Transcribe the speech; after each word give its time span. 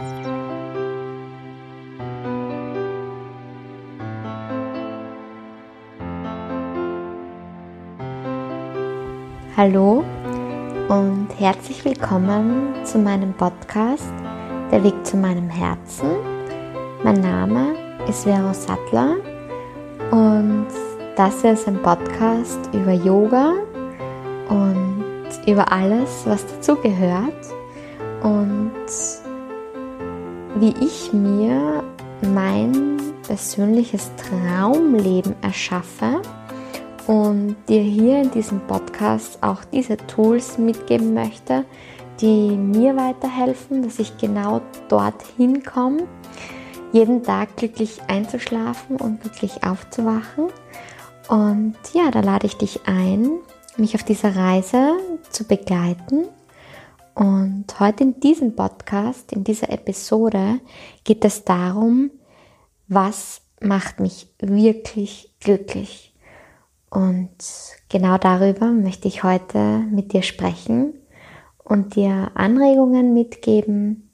Hallo 0.00 0.04
und 10.88 11.28
herzlich 11.36 11.84
willkommen 11.84 12.76
zu 12.84 12.98
meinem 12.98 13.34
Podcast 13.34 14.12
Der 14.70 14.84
Weg 14.84 15.04
zu 15.04 15.16
meinem 15.16 15.50
Herzen. 15.50 16.10
Mein 17.02 17.20
Name 17.20 17.74
ist 18.08 18.22
Vero 18.22 18.52
Sattler 18.52 19.16
und 20.12 20.68
das 21.16 21.42
ist 21.42 21.66
ein 21.66 21.82
Podcast 21.82 22.70
über 22.72 22.92
Yoga 22.92 23.54
und 24.48 25.04
über 25.44 25.72
alles, 25.72 26.22
was 26.24 26.46
dazugehört 26.46 27.34
und 28.22 28.70
wie 30.60 30.74
ich 30.84 31.12
mir 31.12 31.84
mein 32.22 32.96
persönliches 33.26 34.10
Traumleben 34.16 35.36
erschaffe 35.42 36.20
und 37.06 37.56
dir 37.68 37.80
hier 37.80 38.22
in 38.22 38.30
diesem 38.30 38.60
Podcast 38.66 39.38
auch 39.42 39.64
diese 39.64 39.96
Tools 39.96 40.58
mitgeben 40.58 41.14
möchte, 41.14 41.64
die 42.20 42.56
mir 42.56 42.96
weiterhelfen, 42.96 43.82
dass 43.82 43.98
ich 43.98 44.18
genau 44.18 44.60
dorthin 44.88 45.62
komme, 45.62 46.08
jeden 46.92 47.22
Tag 47.22 47.56
glücklich 47.56 48.00
einzuschlafen 48.08 48.96
und 48.96 49.20
glücklich 49.20 49.62
aufzuwachen. 49.64 50.48
Und 51.28 51.76
ja, 51.92 52.10
da 52.10 52.20
lade 52.20 52.46
ich 52.46 52.56
dich 52.56 52.80
ein, 52.86 53.30
mich 53.76 53.94
auf 53.94 54.02
dieser 54.02 54.34
Reise 54.34 54.94
zu 55.30 55.44
begleiten. 55.44 56.26
Und 57.18 57.66
heute 57.80 58.04
in 58.04 58.20
diesem 58.20 58.54
Podcast, 58.54 59.32
in 59.32 59.42
dieser 59.42 59.70
Episode, 59.70 60.60
geht 61.02 61.24
es 61.24 61.42
darum, 61.42 62.12
was 62.86 63.40
macht 63.60 63.98
mich 63.98 64.32
wirklich 64.38 65.34
glücklich. 65.40 66.14
Und 66.90 67.30
genau 67.88 68.18
darüber 68.18 68.66
möchte 68.70 69.08
ich 69.08 69.24
heute 69.24 69.58
mit 69.90 70.12
dir 70.12 70.22
sprechen 70.22 70.94
und 71.64 71.96
dir 71.96 72.30
Anregungen 72.34 73.14
mitgeben, 73.14 74.08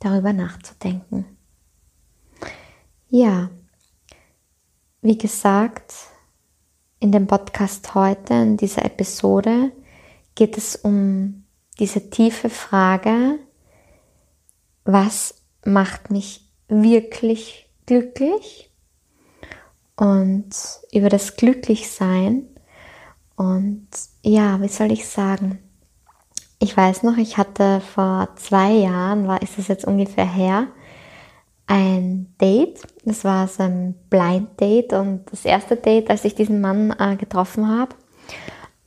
darüber 0.00 0.32
nachzudenken. 0.32 1.24
Ja, 3.10 3.48
wie 5.02 5.18
gesagt, 5.18 5.94
in 6.98 7.12
dem 7.12 7.28
Podcast 7.28 7.94
heute, 7.94 8.34
in 8.34 8.56
dieser 8.56 8.84
Episode, 8.84 9.70
geht 10.34 10.58
es 10.58 10.74
um 10.74 11.37
diese 11.78 12.10
tiefe 12.10 12.50
Frage, 12.50 13.38
was 14.84 15.34
macht 15.64 16.10
mich 16.10 16.48
wirklich 16.68 17.68
glücklich 17.86 18.70
und 19.96 20.50
über 20.92 21.08
das 21.08 21.36
Glücklichsein. 21.36 22.46
Und 23.36 23.88
ja, 24.22 24.60
wie 24.60 24.68
soll 24.68 24.92
ich 24.92 25.06
sagen? 25.08 25.58
Ich 26.58 26.76
weiß 26.76 27.04
noch, 27.04 27.16
ich 27.16 27.38
hatte 27.38 27.80
vor 27.80 28.30
zwei 28.36 28.72
Jahren, 28.72 29.28
war, 29.28 29.42
ist 29.42 29.58
es 29.58 29.68
jetzt 29.68 29.84
ungefähr 29.84 30.26
her, 30.26 30.68
ein 31.66 32.34
Date. 32.40 32.82
Das 33.04 33.24
war 33.24 33.46
so 33.46 33.62
ein 33.62 33.94
Blind 34.10 34.60
Date 34.60 34.92
und 34.92 35.24
das 35.30 35.44
erste 35.44 35.76
Date, 35.76 36.10
als 36.10 36.24
ich 36.24 36.34
diesen 36.34 36.60
Mann 36.60 36.94
äh, 36.98 37.16
getroffen 37.16 37.68
habe. 37.68 37.94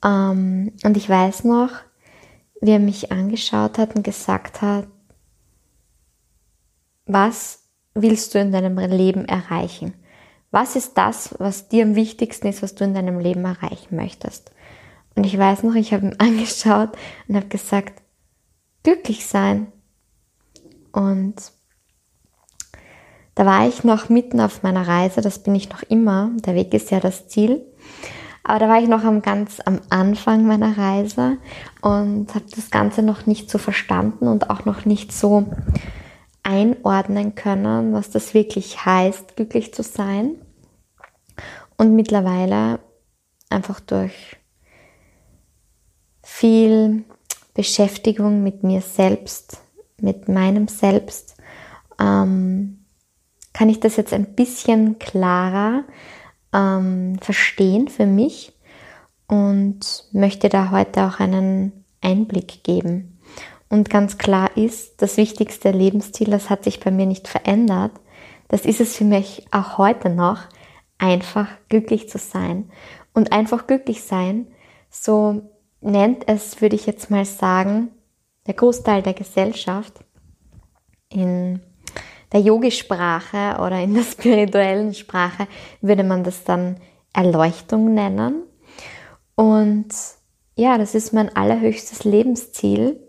Ähm, 0.04 0.74
und 0.84 0.98
ich 0.98 1.08
weiß 1.08 1.46
noch, 1.46 1.70
wie 2.62 2.72
er 2.72 2.80
mich 2.80 3.12
angeschaut 3.12 3.78
hat 3.78 3.96
und 3.96 4.04
gesagt 4.04 4.62
hat, 4.62 4.88
was 7.06 7.64
willst 7.94 8.34
du 8.34 8.40
in 8.40 8.52
deinem 8.52 8.78
Leben 8.78 9.26
erreichen? 9.26 9.94
Was 10.52 10.76
ist 10.76 10.98
das, 10.98 11.36
was 11.40 11.70
dir 11.70 11.84
am 11.84 11.96
wichtigsten 11.96 12.48
ist, 12.48 12.62
was 12.62 12.76
du 12.76 12.84
in 12.84 12.94
deinem 12.94 13.20
Leben 13.20 13.44
erreichen 13.44 13.96
möchtest? 13.96 14.52
Und 15.16 15.26
ich 15.26 15.38
weiß 15.38 15.64
noch, 15.64 15.76
ich 15.76 15.94
habe 15.94 16.06
ihn 16.06 16.16
angeschaut 16.20 16.92
und 17.28 17.36
habe 17.36 17.48
gesagt, 17.48 18.02
glücklich 18.84 19.26
sein. 19.26 19.72
Und 20.92 21.36
da 23.36 23.46
war 23.46 23.68
ich 23.68 23.84
noch 23.84 24.10
mitten 24.10 24.40
auf 24.40 24.62
meiner 24.62 24.88
Reise, 24.88 25.22
das 25.22 25.40
bin 25.40 25.56
ich 25.56 25.70
noch 25.70 25.84
immer, 25.84 26.32
der 26.46 26.54
Weg 26.54 26.74
ist 26.74 26.92
ja 26.92 27.00
das 27.00 27.28
Ziel. 27.28 27.66
Aber 28.44 28.60
da 28.60 28.68
war 28.68 28.82
ich 28.82 28.88
noch 28.88 29.04
am 29.04 29.22
ganz 29.22 29.60
am 29.66 29.82
Anfang 29.90 30.46
meiner 30.46 30.78
Reise 30.78 31.38
und 31.82 32.34
habe 32.34 32.46
das 32.56 32.72
Ganze 32.72 33.04
noch 33.04 33.26
nicht 33.26 33.50
so 33.50 33.58
verstanden 33.58 34.28
und 34.28 34.50
auch 34.50 34.66
noch 34.66 34.86
nicht 34.86 35.12
so 35.12 35.46
einordnen 36.44 37.36
können, 37.36 37.94
was 37.94 38.10
das 38.10 38.34
wirklich 38.34 38.86
heißt, 38.86 39.36
glücklich 39.36 39.74
zu 39.74 39.84
sein. 39.84 40.36
Und 41.78 41.96
mittlerweile 41.96 42.80
einfach 43.50 43.80
durch 43.80 44.38
viel 46.24 47.04
Beschäftigung 47.54 48.44
mit 48.44 48.64
mir 48.64 48.82
selbst, 48.82 49.62
mit 50.00 50.30
meinem 50.30 50.68
Selbst, 50.68 51.36
ähm, 52.00 52.86
kann 53.54 53.70
ich 53.70 53.80
das 53.80 53.98
jetzt 53.98 54.14
ein 54.14 54.34
bisschen 54.34 54.98
klarer 54.98 55.84
ähm, 56.54 57.18
verstehen 57.22 57.88
für 57.88 58.06
mich 58.06 58.54
und 59.28 60.06
möchte 60.12 60.50
da 60.50 60.72
heute 60.72 61.06
auch 61.06 61.20
einen 61.20 61.86
Einblick 62.02 62.64
geben. 62.64 63.20
Und 63.70 63.90
ganz 63.90 64.18
klar 64.18 64.58
ist, 64.58 65.02
das 65.02 65.16
wichtigste 65.16 65.72
Lebensziel, 65.72 66.30
das 66.30 66.50
hat 66.50 66.66
sich 66.66 66.82
bei 66.82 66.92
mir 66.92 67.06
nicht 67.06 67.30
verändert. 67.30 67.94
Das 68.50 68.66
ist 68.66 68.82
es 68.82 68.98
für 68.98 69.06
mich 69.06 69.48
auch 69.52 69.78
heute 69.78 70.10
noch, 70.10 70.40
einfach 70.98 71.48
glücklich 71.70 72.10
zu 72.10 72.18
sein. 72.18 72.70
Und 73.14 73.32
einfach 73.32 73.68
glücklich 73.68 74.04
sein, 74.04 74.48
so 74.90 75.50
nennt 75.80 76.28
es, 76.28 76.62
würde 76.62 76.76
ich 76.76 76.86
jetzt 76.86 77.10
mal 77.10 77.26
sagen, 77.26 77.90
der 78.46 78.54
Großteil 78.54 79.02
der 79.02 79.14
Gesellschaft 79.14 80.04
in 81.10 81.62
der 82.32 82.42
Yogi-Sprache 82.42 83.62
oder 83.62 83.82
in 83.82 83.94
der 83.94 84.04
spirituellen 84.12 84.94
Sprache 84.94 85.48
würde 85.82 86.04
man 86.04 86.24
das 86.24 86.44
dann 86.44 86.78
Erleuchtung 87.14 87.94
nennen. 87.94 88.44
Und 89.36 89.90
ja, 90.56 90.78
das 90.78 90.96
ist 90.96 91.14
mein 91.14 91.36
allerhöchstes 91.36 92.04
Lebensziel, 92.04 93.00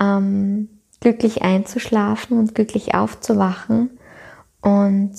ähm, 0.00 0.68
glücklich 1.00 1.42
einzuschlafen 1.42 2.38
und 2.38 2.54
glücklich 2.54 2.94
aufzuwachen. 2.94 3.98
Und 4.60 5.14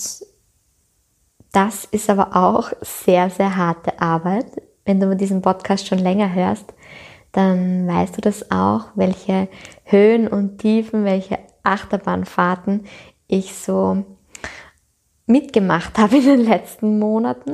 das 1.52 1.86
ist 1.86 2.10
aber 2.10 2.36
auch 2.36 2.72
sehr, 2.82 3.30
sehr 3.30 3.56
harte 3.56 4.02
Arbeit. 4.02 4.46
Wenn 4.86 5.00
du 5.00 5.16
diesen 5.16 5.42
Podcast 5.42 5.88
schon 5.88 6.00
länger 6.00 6.34
hörst, 6.34 6.74
dann 7.32 7.88
weißt 7.88 8.18
du 8.18 8.22
das 8.22 8.52
auch, 8.52 8.88
welche 8.96 9.48
Höhen 9.84 10.28
und 10.28 10.58
Tiefen, 10.60 11.06
welche 11.06 11.40
Achterbahnfahrten 11.64 12.86
ich 13.30 13.56
so 13.56 14.04
mitgemacht 15.26 15.98
habe 15.98 16.18
in 16.18 16.26
den 16.26 16.46
letzten 16.46 17.00
Monaten. 17.00 17.52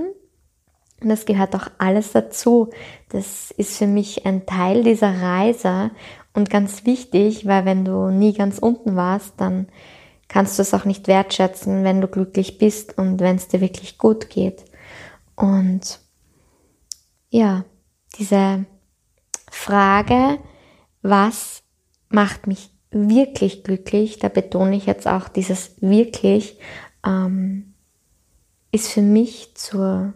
Und 1.01 1.09
das 1.09 1.25
gehört 1.25 1.55
auch 1.55 1.67
alles 1.77 2.13
dazu. 2.13 2.71
Das 3.09 3.51
ist 3.51 3.77
für 3.77 3.85
mich 3.85 4.25
ein 4.25 4.47
Teil 4.47 4.83
dieser 4.83 5.21
Reise 5.21 5.91
und 6.33 6.49
ganz 6.49 6.85
wichtig, 6.85 7.45
weil 7.45 7.65
wenn 7.65 7.85
du 7.85 8.09
nie 8.09 8.33
ganz 8.33 8.57
unten 8.57 8.95
warst, 8.95 9.33
dann 9.37 9.67
kannst 10.27 10.57
du 10.57 10.63
es 10.63 10.73
auch 10.73 10.85
nicht 10.85 11.07
wertschätzen, 11.07 11.83
wenn 11.83 12.01
du 12.01 12.07
glücklich 12.07 12.57
bist 12.57 12.97
und 12.97 13.19
wenn 13.19 13.35
es 13.35 13.49
dir 13.49 13.61
wirklich 13.61 13.97
gut 13.97 14.29
geht. 14.29 14.65
Und 15.35 15.99
ja, 17.29 17.65
diese 18.17 18.65
Frage, 19.51 20.39
was 21.01 21.61
macht 22.09 22.47
mich 22.47 22.74
wirklich 22.95 23.63
glücklich, 23.63 24.19
da 24.19 24.29
betone 24.29 24.77
ich 24.77 24.85
jetzt 24.85 25.07
auch 25.07 25.27
dieses 25.27 25.81
wirklich, 25.81 26.57
ähm, 27.05 27.73
ist 28.71 28.89
für 28.91 29.01
mich 29.01 29.53
zur 29.55 30.13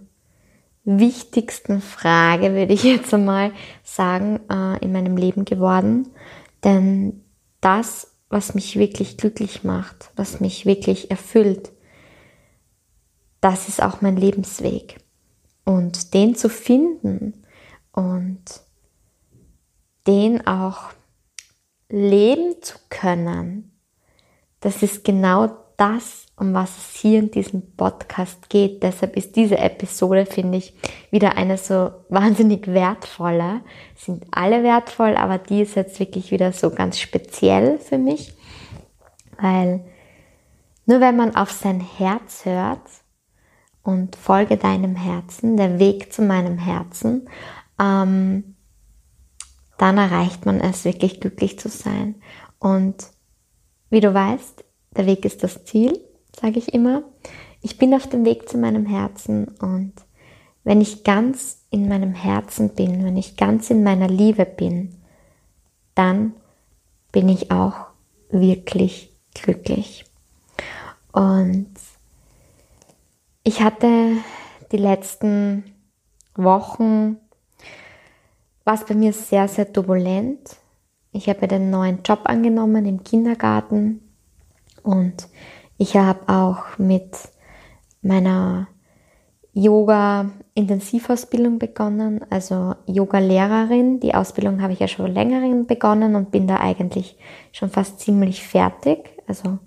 wichtigsten 0.86 1.82
Frage, 1.82 2.54
würde 2.54 2.74
ich 2.74 2.84
jetzt 2.84 3.14
einmal 3.14 3.52
sagen, 3.84 4.40
äh, 4.50 4.84
in 4.84 4.94
meinem 4.94 5.18
Leben 5.18 5.44
geworden. 5.44 6.08
Denn 6.64 7.22
das, 7.60 8.16
was 8.30 8.56
mich 8.56 8.78
wirklich 8.78 9.18
glücklich 9.18 9.64
macht, 9.64 10.12
was 10.16 10.40
mich 10.40 10.66
wirklich 10.66 11.12
erfüllt, 11.12 11.72
das 13.42 13.68
ist 13.68 13.84
auch 13.84 14.02
mein 14.02 14.16
Lebensweg. 14.16 14.98
Und 15.66 16.14
den 16.14 16.36
zu 16.36 16.50
finden 16.50 17.44
und 17.92 18.42
den 20.08 20.48
auch 20.48 20.92
leben 21.90 22.62
zu 22.62 22.78
können, 22.90 23.72
das 24.62 24.84
ist 24.84 25.04
genau 25.04 25.50
das, 25.78 26.26
um 26.36 26.54
was 26.54 26.70
es 26.78 26.96
hier 27.00 27.20
in 27.20 27.32
diesem 27.32 27.76
Podcast 27.76 28.50
geht. 28.50 28.84
Deshalb 28.84 29.16
ist 29.16 29.36
diese 29.36 29.58
Episode, 29.58 30.26
finde 30.26 30.58
ich, 30.58 30.74
wieder 31.10 31.38
eine 31.38 31.58
so 31.58 31.92
wahnsinnig 32.10 32.68
wertvolle. 32.68 33.62
Sind 33.96 34.26
alle 34.32 34.64
wertvoll, 34.64 35.16
aber 35.16 35.38
die 35.38 35.62
ist 35.62 35.76
jetzt 35.76 36.00
wirklich 36.00 36.32
wieder 36.32 36.52
so 36.52 36.70
ganz 36.70 37.00
speziell 37.00 37.78
für 37.80 37.98
mich, 37.98 38.34
Weil 39.40 39.86
nur 40.86 41.00
wenn 41.00 41.16
man 41.16 41.36
auf 41.36 41.52
sein 41.52 41.80
Herz 41.80 42.46
hört 42.46 42.82
und 43.84 44.16
folge 44.16 44.58
deinem 44.58 44.96
Herzen, 44.96 45.56
der 45.56 45.80
Weg 45.80 46.12
zu 46.12 46.22
meinem 46.22 46.58
Herzen, 46.58 47.30
ähm, 47.80 48.56
dann 49.80 49.98
erreicht 49.98 50.46
man 50.46 50.60
es, 50.60 50.86
wirklich 50.86 51.20
glücklich 51.20 51.58
zu 51.58 51.70
sein. 51.70 52.16
Und 52.60 53.08
wie 53.90 54.02
du 54.02 54.14
weißt, 54.14 54.64
der 54.96 55.06
Weg 55.06 55.26
ist 55.26 55.44
das 55.44 55.66
Ziel, 55.66 56.00
sage 56.40 56.60
ich 56.60 56.74
immer. 56.74 57.04
Ich 57.62 57.78
bin 57.78 57.94
auf 57.94 58.08
dem 58.08 58.26
Weg 58.26 58.48
zu 58.48 58.58
meinem 58.58 58.86
Herzen 58.86 59.48
und 59.60 59.94
wenn 60.64 60.82
ich 60.82 61.04
ganz 61.04 61.66
in 61.72 61.88
meinem 61.88 62.14
Herzen 62.14 62.76
bin, 62.76 63.04
wenn 63.04 63.18
ich 63.18 63.38
ganz 63.38 63.70
in 63.70 63.84
meiner 63.84 64.08
Liebe 64.08 64.46
bin, 64.46 64.96
dann 65.96 66.34
bin 67.12 67.30
ich 67.30 67.50
auch 67.50 67.88
wirklich 68.30 69.12
glücklich. 69.34 70.06
Und 71.12 71.74
ich 73.44 73.62
hatte 73.62 74.18
die 74.72 74.78
letzten 74.78 75.64
Wochen, 76.36 77.18
es 78.76 78.86
bei 78.86 78.96
mir 78.96 79.14
sehr, 79.14 79.48
sehr 79.48 79.72
turbulent. 79.72 80.58
Ich 81.12 81.30
habe 81.30 81.48
den 81.48 81.70
neuen 81.70 82.02
Job 82.04 82.22
angenommen 82.26 82.86
im 82.86 83.04
Kindergarten 83.04 84.02
und 84.84 85.28
ich 85.78 85.98
habe 85.98 86.20
auch 86.28 86.78
mit 86.78 87.16
meiner 88.02 88.68
Yoga-Intensivausbildung 89.54 91.58
begonnen, 91.58 92.24
also 92.30 92.76
Yoga-Lehrerin. 92.86 94.00
Die 94.00 94.14
Ausbildung 94.14 94.62
habe 94.62 94.74
ich 94.74 94.80
ja 94.80 94.88
schon 94.88 95.12
länger 95.12 95.64
begonnen 95.64 96.16
und 96.16 96.32
bin 96.32 96.48
da 96.48 96.60
eigentlich 96.60 97.18
schon 97.52 97.70
fast 97.70 98.00
ziemlich 98.00 98.44
fertig. 98.44 99.10
Also 99.28 99.58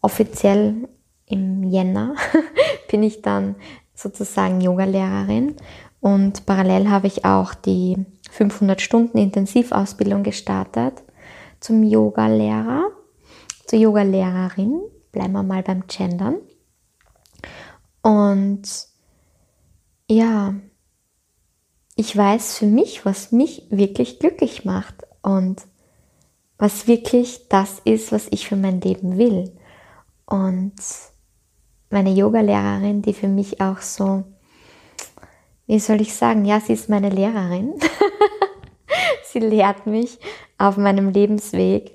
offiziell 0.00 0.88
im 1.26 1.64
Jänner 1.64 2.14
bin 2.90 3.02
ich 3.02 3.22
dann 3.22 3.56
sozusagen 3.94 4.60
Yoga-Lehrerin 4.60 5.56
und 6.04 6.44
parallel 6.44 6.90
habe 6.90 7.06
ich 7.06 7.24
auch 7.24 7.54
die 7.54 7.96
500 8.30 8.82
Stunden 8.82 9.16
Intensivausbildung 9.16 10.22
gestartet 10.22 11.02
zum 11.60 11.82
Yoga-Lehrer, 11.82 12.90
zur 13.64 13.78
Yoga-Lehrerin. 13.78 14.82
Bleiben 15.12 15.32
wir 15.32 15.42
mal 15.42 15.62
beim 15.62 15.86
Gendern. 15.86 16.36
Und 18.02 18.68
ja, 20.06 20.52
ich 21.96 22.14
weiß 22.14 22.58
für 22.58 22.66
mich, 22.66 23.06
was 23.06 23.32
mich 23.32 23.66
wirklich 23.70 24.18
glücklich 24.18 24.66
macht 24.66 25.06
und 25.22 25.62
was 26.58 26.86
wirklich 26.86 27.48
das 27.48 27.80
ist, 27.86 28.12
was 28.12 28.26
ich 28.30 28.46
für 28.46 28.56
mein 28.56 28.82
Leben 28.82 29.16
will. 29.16 29.56
Und 30.26 30.74
meine 31.88 32.10
Yoga-Lehrerin, 32.10 33.00
die 33.00 33.14
für 33.14 33.28
mich 33.28 33.62
auch 33.62 33.78
so, 33.78 34.24
wie 35.66 35.78
soll 35.78 36.00
ich 36.00 36.14
sagen, 36.14 36.44
ja, 36.44 36.60
sie 36.60 36.74
ist 36.74 36.88
meine 36.88 37.08
Lehrerin. 37.08 37.74
sie 39.24 39.40
lehrt 39.40 39.86
mich 39.86 40.18
auf 40.58 40.76
meinem 40.76 41.10
Lebensweg. 41.10 41.92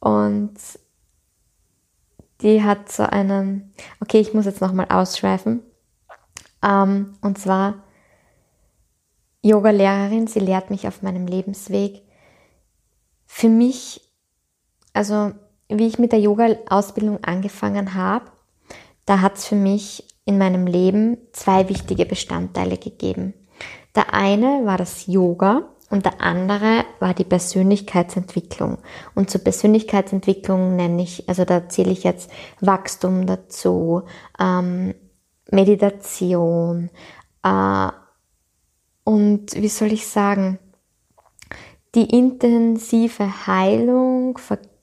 Und 0.00 0.54
die 2.40 2.62
hat 2.62 2.90
so 2.90 3.02
einen, 3.02 3.74
okay, 4.00 4.20
ich 4.20 4.34
muss 4.34 4.44
jetzt 4.44 4.60
nochmal 4.60 4.86
ausschweifen. 4.88 5.62
Ähm, 6.62 7.14
und 7.20 7.38
zwar 7.38 7.82
Yoga-Lehrerin, 9.42 10.26
sie 10.26 10.40
lehrt 10.40 10.70
mich 10.70 10.88
auf 10.88 11.02
meinem 11.02 11.26
Lebensweg. 11.26 12.02
Für 13.26 13.48
mich, 13.48 14.00
also 14.92 15.32
wie 15.68 15.86
ich 15.86 15.98
mit 15.98 16.12
der 16.12 16.20
Yoga-Ausbildung 16.20 17.22
angefangen 17.22 17.94
habe, 17.94 18.30
da 19.04 19.20
hat 19.20 19.36
es 19.36 19.46
für 19.46 19.54
mich 19.54 20.04
in 20.26 20.36
meinem 20.36 20.66
Leben 20.66 21.16
zwei 21.32 21.70
wichtige 21.70 22.04
Bestandteile 22.04 22.76
gegeben. 22.76 23.32
Der 23.94 24.12
eine 24.12 24.66
war 24.66 24.76
das 24.76 25.06
Yoga 25.06 25.70
und 25.88 26.04
der 26.04 26.20
andere 26.20 26.84
war 26.98 27.14
die 27.14 27.24
Persönlichkeitsentwicklung. 27.24 28.78
Und 29.14 29.30
zur 29.30 29.42
Persönlichkeitsentwicklung 29.42 30.76
nenne 30.76 31.02
ich, 31.02 31.28
also 31.28 31.44
da 31.44 31.68
zähle 31.68 31.92
ich 31.92 32.04
jetzt 32.04 32.30
Wachstum 32.60 33.26
dazu, 33.26 34.02
ähm, 34.38 34.94
Meditation 35.50 36.90
äh, 37.42 37.88
und 39.04 39.54
wie 39.54 39.68
soll 39.68 39.92
ich 39.92 40.08
sagen, 40.08 40.58
die 41.94 42.10
intensive 42.10 43.46
Heilung, 43.46 44.36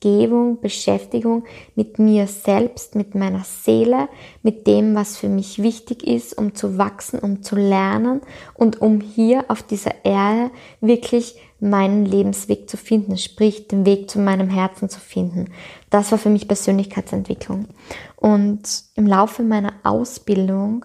Vergebung, 0.04 0.60
Beschäftigung 0.60 1.44
mit 1.74 1.98
mir 1.98 2.26
selbst, 2.26 2.94
mit 2.94 3.14
meiner 3.14 3.42
Seele, 3.44 4.08
mit 4.42 4.66
dem, 4.66 4.94
was 4.94 5.16
für 5.16 5.30
mich 5.30 5.62
wichtig 5.62 6.06
ist, 6.06 6.36
um 6.36 6.54
zu 6.54 6.76
wachsen, 6.76 7.18
um 7.18 7.42
zu 7.42 7.56
lernen 7.56 8.20
und 8.52 8.82
um 8.82 9.00
hier 9.00 9.46
auf 9.48 9.62
dieser 9.62 10.04
Erde 10.04 10.50
wirklich 10.82 11.36
meinen 11.58 12.04
Lebensweg 12.04 12.68
zu 12.68 12.76
finden, 12.76 13.16
sprich 13.16 13.66
den 13.68 13.86
Weg 13.86 14.10
zu 14.10 14.18
meinem 14.18 14.50
Herzen 14.50 14.90
zu 14.90 15.00
finden. 15.00 15.46
Das 15.88 16.12
war 16.12 16.18
für 16.18 16.28
mich 16.28 16.46
Persönlichkeitsentwicklung. 16.48 17.68
Und 18.16 18.84
im 18.96 19.06
Laufe 19.06 19.42
meiner 19.42 19.72
Ausbildung 19.84 20.84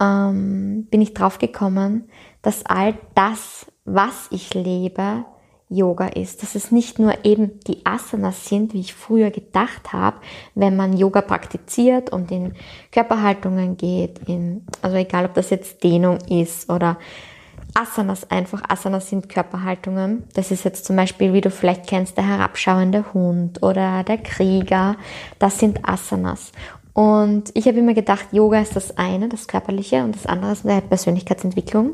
ähm, 0.00 0.86
bin 0.90 1.02
ich 1.02 1.12
drauf 1.12 1.38
gekommen, 1.38 2.08
dass 2.42 2.64
all 2.64 2.94
das, 3.16 3.66
was 3.84 4.28
ich 4.30 4.54
lebe, 4.54 5.24
Yoga 5.70 6.06
ist, 6.06 6.42
dass 6.42 6.54
es 6.54 6.72
nicht 6.72 6.98
nur 6.98 7.24
eben 7.24 7.60
die 7.60 7.84
Asanas 7.84 8.46
sind, 8.46 8.72
wie 8.72 8.80
ich 8.80 8.94
früher 8.94 9.30
gedacht 9.30 9.92
habe, 9.92 10.16
wenn 10.54 10.76
man 10.76 10.96
Yoga 10.96 11.20
praktiziert 11.20 12.10
und 12.10 12.30
in 12.30 12.54
Körperhaltungen 12.90 13.76
geht, 13.76 14.20
in, 14.26 14.66
also 14.80 14.96
egal 14.96 15.26
ob 15.26 15.34
das 15.34 15.50
jetzt 15.50 15.84
Dehnung 15.84 16.18
ist 16.28 16.70
oder 16.70 16.96
Asanas 17.74 18.30
einfach. 18.30 18.62
Asanas 18.68 19.08
sind 19.10 19.28
Körperhaltungen. 19.28 20.24
Das 20.34 20.50
ist 20.50 20.64
jetzt 20.64 20.84
zum 20.86 20.96
Beispiel, 20.96 21.32
wie 21.32 21.40
du 21.40 21.50
vielleicht 21.50 21.86
kennst, 21.86 22.16
der 22.16 22.26
herabschauende 22.26 23.12
Hund 23.12 23.62
oder 23.62 24.04
der 24.04 24.18
Krieger. 24.18 24.96
Das 25.38 25.58
sind 25.58 25.86
Asanas. 25.86 26.52
Und 26.94 27.50
ich 27.54 27.66
habe 27.68 27.78
immer 27.78 27.94
gedacht, 27.94 28.26
Yoga 28.32 28.60
ist 28.60 28.74
das 28.74 28.96
eine, 28.96 29.28
das 29.28 29.46
Körperliche, 29.46 30.02
und 30.02 30.16
das 30.16 30.26
andere 30.26 30.52
ist 30.52 30.66
eine 30.66 30.82
Persönlichkeitsentwicklung. 30.82 31.92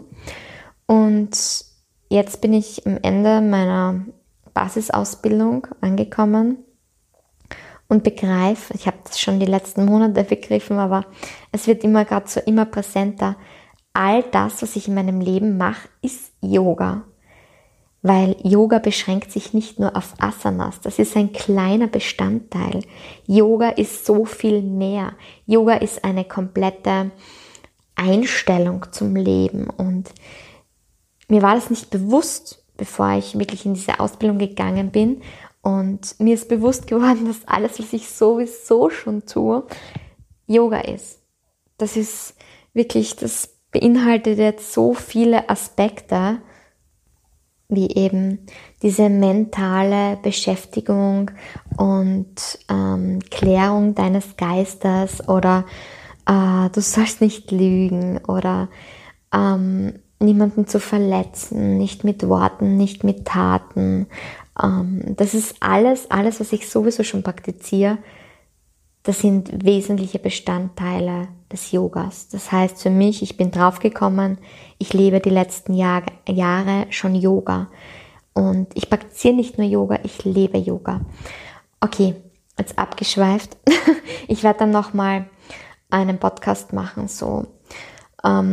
Und 0.87 1.37
Jetzt 2.15 2.41
bin 2.41 2.53
ich 2.53 2.87
am 2.87 2.97
Ende 3.03 3.41
meiner 3.41 4.05
Basisausbildung 4.53 5.67
angekommen 5.81 6.59
und 7.89 8.05
begreife, 8.05 8.73
ich 8.73 8.87
habe 8.87 8.99
das 9.03 9.19
schon 9.19 9.41
die 9.41 9.47
letzten 9.47 9.85
Monate 9.85 10.23
begriffen, 10.37 10.79
aber 10.79 11.07
es 11.51 11.67
wird 11.67 11.83
immer 11.83 12.05
gerade 12.05 12.29
so 12.29 12.39
immer 12.39 12.67
präsenter. 12.67 13.35
All 13.95 14.23
das, 14.31 14.63
was 14.63 14.77
ich 14.77 14.87
in 14.87 14.95
meinem 14.95 15.21
Leben 15.21 15.59
mache, 15.59 15.89
ist 16.03 16.31
Yoga. 16.41 17.03
Weil 18.03 18.37
Yoga 18.45 18.79
beschränkt 18.79 19.33
sich 19.33 19.53
nicht 19.53 19.81
nur 19.81 19.97
auf 19.97 20.15
Asanas, 20.21 20.81
das 20.83 21.01
ist 21.01 21.17
ein 21.17 21.33
kleiner 21.33 21.89
Bestandteil. 21.89 22.85
Yoga 23.27 23.71
ist 23.71 24.07
so 24.07 24.25
viel 24.25 24.63
mehr. 24.63 25.15
Yoga 25.47 25.75
ist 25.75 26.05
eine 26.05 26.25
komplette 26.25 27.11
Einstellung 27.97 28.87
zum 28.93 29.17
Leben 29.17 29.69
und 29.69 30.11
mir 31.29 31.43
war 31.43 31.55
das 31.55 31.71
nicht 31.71 31.91
bewusst, 31.91 32.65
bevor 32.77 33.13
ich 33.13 33.39
wirklich 33.39 33.67
in 33.67 33.75
diese 33.75 34.01
Ausbildung 34.01 34.39
gegangen 34.39 34.91
bin. 34.91 35.23
Und 35.63 36.21
mir 36.21 36.35
ist 36.35 36.49
bewusst 36.49 36.87
geworden, 36.87 37.27
dass 37.27 37.47
alles, 37.49 37.79
was 37.79 37.93
ich 37.93 38.09
sowieso 38.09 38.91
schon 38.91 39.25
tue, 39.25 39.65
Yoga 40.47 40.81
ist. 40.81 41.21
Das 41.79 41.97
ist 41.97 42.35
wirklich, 42.75 43.17
das 43.17 43.57
beinhaltet 43.71 44.39
jetzt 44.39 44.73
so 44.73 44.95
viele 44.95 45.49
Aspekte, 45.49 46.39
wie 47.69 47.91
eben 47.91 48.47
diese 48.83 49.09
mentale 49.09 50.19
Beschäftigung 50.23 51.31
und 51.77 52.59
ähm, 52.69 53.21
Klärung 53.31 53.95
deines 53.95 54.37
Geistes 54.37 55.27
oder 55.29 55.65
äh, 56.27 56.69
du 56.71 56.81
sollst 56.81 57.21
nicht 57.21 57.51
lügen 57.51 58.19
oder 58.27 58.69
ähm, 59.33 59.99
niemanden 60.19 60.67
zu 60.67 60.81
verletzen, 60.81 61.77
nicht 61.79 62.05
mit 62.05 62.29
Worten, 62.29 62.77
nicht 62.77 63.05
mit 63.05 63.25
Taten. 63.25 64.07
Ähm, 64.63 65.15
das 65.17 65.35
ist 65.35 65.57
alles, 65.61 66.11
alles, 66.11 66.41
was 66.41 66.53
ich 66.53 66.69
sowieso 66.69 67.03
schon 67.03 67.23
praktiziere, 67.23 67.99
das 69.05 69.21
sind 69.21 69.65
wesentliche 69.65 70.19
Bestandteile 70.19 71.29
des 71.53 71.73
Yogas. 71.73 72.29
Das 72.29 72.51
heißt 72.51 72.83
für 72.83 72.91
mich, 72.91 73.23
ich 73.23 73.37
bin 73.37 73.51
draufgekommen, 73.51 74.39
ich 74.79 74.95
lebe 74.95 75.21
die 75.21 75.31
letzten 75.31 75.75
Jahre, 75.75 76.07
Jahre 76.27 76.87
schon 76.89 77.15
Yoga. 77.15 77.69
Und 78.33 78.69
ich 78.75 78.89
praktiziere 78.89 79.35
nicht 79.35 79.59
nur 79.59 79.67
Yoga, 79.67 79.99
ich 80.05 80.25
lebe 80.25 80.57
Yoga. 80.57 81.03
Okay, 81.81 82.17
jetzt 82.59 82.79
abgeschweift. 82.79 83.59
ich 84.27 84.43
werde 84.43 84.61
dann 84.61 84.71
nochmal 84.71 85.27
einen 85.91 86.19
Podcast 86.19 86.73
machen, 86.73 87.07
so 87.07 87.47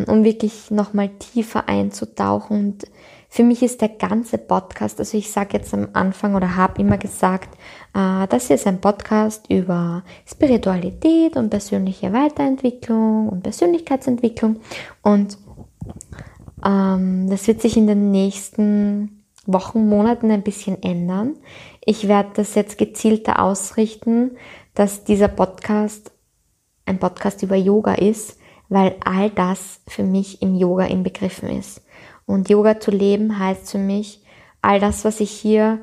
um 0.08 0.24
wirklich 0.24 0.72
nochmal 0.72 1.10
tiefer 1.10 1.68
einzutauchen. 1.70 2.58
Und 2.58 2.88
für 3.30 3.44
mich 3.44 3.64
ist 3.64 3.82
der 3.82 3.90
ganze 3.90 4.38
Podcast, 4.38 5.00
also 5.00 5.18
ich 5.18 5.32
sage 5.32 5.58
jetzt 5.58 5.74
am 5.74 5.88
Anfang 5.94 6.36
oder 6.36 6.58
habe 6.58 6.82
immer 6.82 6.98
gesagt, 6.98 7.56
äh, 7.94 8.28
das 8.28 8.48
hier 8.48 8.58
ist 8.58 8.68
ein 8.68 8.82
Podcast 8.82 9.50
über 9.50 10.04
Spiritualität 10.26 11.38
und 11.38 11.50
persönliche 11.50 12.12
Weiterentwicklung 12.12 13.30
und 13.30 13.44
Persönlichkeitsentwicklung. 13.44 14.58
Und 15.02 15.38
ähm, 16.66 17.30
das 17.30 17.48
wird 17.48 17.62
sich 17.62 17.78
in 17.78 17.88
den 17.88 18.12
nächsten 18.12 19.24
Wochen, 19.46 19.88
Monaten 19.88 20.30
ein 20.30 20.44
bisschen 20.44 20.84
ändern. 20.84 21.36
Ich 21.86 22.08
werde 22.08 22.32
das 22.36 22.56
jetzt 22.56 22.78
gezielter 22.78 23.42
ausrichten, 23.42 24.32
dass 24.74 25.04
dieser 25.04 25.30
Podcast 25.30 26.12
ein 26.86 27.00
Podcast 27.00 27.44
über 27.44 27.56
Yoga 27.56 27.94
ist, 27.94 28.38
weil 28.72 28.96
all 29.04 29.30
das 29.30 29.82
für 29.86 30.04
mich 30.04 30.42
im 30.42 30.56
Yoga 30.56 30.86
inbegriffen 30.86 31.50
ist. 31.50 31.82
Und 32.26 32.50
Yoga 32.50 32.80
zu 32.80 32.90
leben 32.90 33.38
heißt 33.38 33.70
für 33.70 33.78
mich, 33.78 34.24
all 34.62 34.80
das, 34.80 35.04
was 35.04 35.20
ich 35.20 35.30
hier 35.30 35.82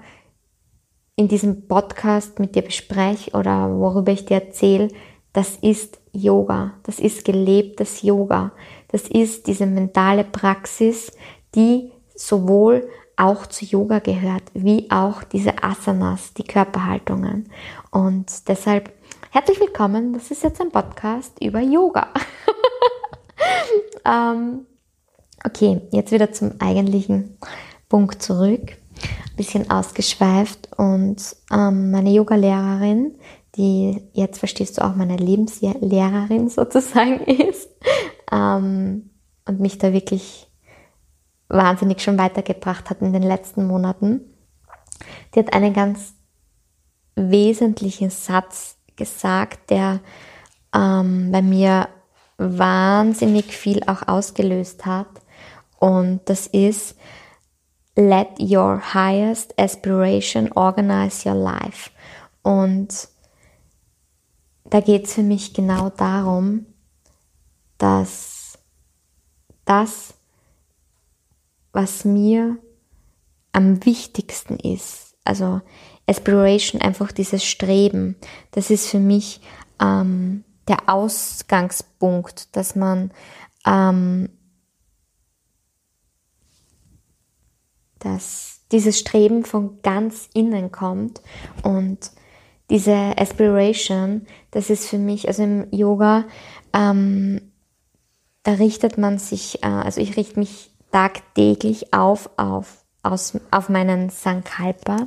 in 1.15 1.29
diesem 1.29 1.69
Podcast 1.69 2.39
mit 2.39 2.55
dir 2.57 2.63
bespreche 2.63 3.33
oder 3.33 3.69
worüber 3.79 4.11
ich 4.11 4.25
dir 4.25 4.37
erzähle, 4.37 4.89
das 5.35 5.57
ist 5.57 6.01
Yoga. 6.13 6.73
Das 6.85 6.99
ist 6.99 7.27
gelebtes 7.27 8.01
Yoga. 8.01 8.53
Das 8.89 9.03
ist 9.07 9.49
diese 9.49 9.67
mentale 9.67 10.25
Praxis, 10.25 11.13
die 11.55 11.93
sowohl 12.15 12.89
auch 13.17 13.47
zu 13.47 13.67
Yoga 13.67 13.99
gehört, 13.99 14.45
wie 14.55 14.91
auch 14.91 15.25
diese 15.25 15.63
Asanas, 15.63 16.33
die 16.33 16.45
Körperhaltungen. 16.45 17.51
Und 17.91 18.49
deshalb 18.49 18.98
herzlich 19.31 19.61
willkommen. 19.61 20.13
Das 20.13 20.31
ist 20.31 20.43
jetzt 20.43 20.61
ein 20.61 20.71
Podcast 20.71 21.43
über 21.43 21.61
Yoga. 21.61 22.09
ähm, 24.05 24.67
okay, 25.45 25.83
jetzt 25.91 26.13
wieder 26.13 26.33
zum 26.33 26.61
eigentlichen 26.61 27.39
Punkt 27.89 28.23
zurück. 28.23 28.71
Ein 28.71 29.37
bisschen 29.37 29.71
ausgeschweift 29.71 30.71
und 30.77 31.37
ähm, 31.53 31.91
meine 31.91 32.11
Yoga-Lehrerin, 32.11 33.19
die 33.57 34.03
jetzt 34.13 34.39
verstehst 34.39 34.79
du 34.79 34.85
auch 34.85 34.97
meine 34.97 35.17
Lebenslehrerin 35.17 36.49
sozusagen 36.49 37.21
ist 37.21 37.71
ähm, 38.33 39.11
und 39.47 39.61
mich 39.61 39.79
da 39.79 39.93
wirklich 39.93 40.51
wahnsinnig 41.49 42.01
schon 42.01 42.19
weitergebracht 42.19 42.91
hat 42.91 43.03
in 43.03 43.13
den 43.13 43.23
letzten 43.23 43.67
Monaten. 43.67 44.21
Die 45.35 45.41
hat 45.41 45.53
einen 45.53 45.75
ganz 45.75 46.15
wesentlichen 47.15 48.11
Satz 48.11 48.78
gesagt, 48.99 49.71
der 49.71 50.01
ähm, 50.75 51.33
bei 51.33 51.41
mir 51.41 51.89
wahnsinnig 52.37 53.47
viel 53.47 53.83
auch 53.85 54.07
ausgelöst 54.07 54.85
hat. 54.85 55.09
Und 55.79 56.21
das 56.27 56.47
ist, 56.47 56.97
let 57.97 58.39
your 58.39 58.95
highest 58.95 59.59
aspiration 59.59 60.53
organize 60.53 61.29
your 61.29 61.35
life. 61.37 61.91
Und 62.43 63.09
da 64.65 64.81
geht 64.81 65.07
es 65.07 65.15
für 65.15 65.23
mich 65.23 65.55
genau 65.55 65.91
darum, 65.91 66.67
dass 67.79 68.59
das, 69.65 70.15
was 71.73 72.05
mir 72.05 72.59
am 73.53 73.85
wichtigsten 73.85 74.57
ist, 74.57 75.17
also 75.25 75.61
Aspiration, 76.09 76.81
einfach 76.81 77.13
dieses 77.13 77.45
Streben, 77.45 78.17
das 78.53 78.71
ist 78.71 78.89
für 78.89 78.99
mich 78.99 79.41
ähm, 79.81 80.45
der 80.67 80.89
Ausgangspunkt, 80.89 82.57
dass 82.57 82.75
man 82.75 83.11
ähm, 83.67 84.31
dass 87.99 88.61
dieses 88.71 88.99
Streben 88.99 89.45
von 89.45 89.81
ganz 89.83 90.29
innen 90.35 90.71
kommt 90.71 91.21
und 91.63 92.11
diese 92.71 93.15
Aspiration, 93.17 94.27
das 94.51 94.71
ist 94.71 94.89
für 94.89 94.99
mich, 94.99 95.27
also 95.27 95.43
im 95.43 95.67
Yoga, 95.73 96.25
ähm, 96.75 97.53
da 98.43 98.53
richtet 98.53 98.99
man 98.99 99.19
sich, 99.19 99.63
äh, 99.63 99.67
also 99.67 100.01
ich 100.01 100.17
richte 100.17 100.39
mich 100.39 100.71
tagtäglich 100.93 101.95
auf, 101.95 102.31
auf, 102.37 102.78
aus, 103.03 103.39
auf 103.51 103.69
meinen 103.69 104.11
Sankalpa 104.11 105.07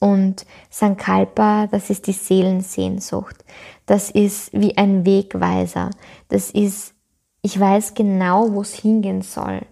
und 0.00 0.46
Sankalpa, 0.70 1.66
das 1.68 1.90
ist 1.90 2.06
die 2.06 2.12
Seelensehnsucht. 2.12 3.44
Das 3.86 4.10
ist 4.10 4.52
wie 4.52 4.76
ein 4.76 5.06
Wegweiser. 5.06 5.90
Das 6.28 6.50
ist, 6.50 6.94
ich 7.42 7.58
weiß 7.58 7.94
genau, 7.94 8.52
wo 8.52 8.60
es 8.60 8.74
hingehen 8.74 9.22
soll 9.22 9.62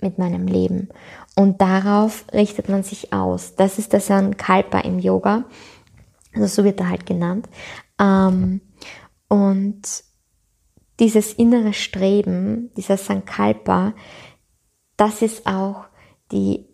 mit 0.00 0.18
meinem 0.18 0.46
Leben. 0.46 0.88
Und 1.34 1.60
darauf 1.60 2.24
richtet 2.32 2.68
man 2.68 2.82
sich 2.82 3.12
aus. 3.12 3.54
Das 3.56 3.78
ist 3.78 3.92
der 3.92 4.00
Sankalpa 4.00 4.80
im 4.80 4.98
Yoga. 4.98 5.44
Also 6.34 6.46
so 6.46 6.64
wird 6.64 6.80
er 6.80 6.88
halt 6.88 7.06
genannt. 7.06 7.48
Ähm, 8.00 8.60
und 9.28 9.82
dieses 11.00 11.34
innere 11.34 11.72
Streben, 11.72 12.70
dieser 12.76 12.96
Sankalpa, 12.96 13.94
das 14.96 15.22
ist 15.22 15.46
auch 15.46 15.84
die 16.32 16.65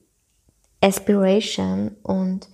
Aspiration 0.83 1.97
und 2.03 2.49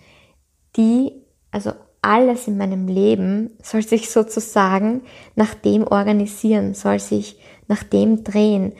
die, 0.77 1.13
also 1.51 1.73
alles 2.03 2.47
in 2.47 2.57
meinem 2.57 2.87
Leben 2.87 3.51
soll 3.63 3.83
sich 3.83 4.11
sozusagen 4.11 5.03
nach 5.35 5.55
dem 5.55 5.87
organisieren, 5.87 6.75
soll 6.75 7.01
sich 7.01 7.41
nach 7.67 7.83
dem 7.83 8.23
drehen, 8.23 8.73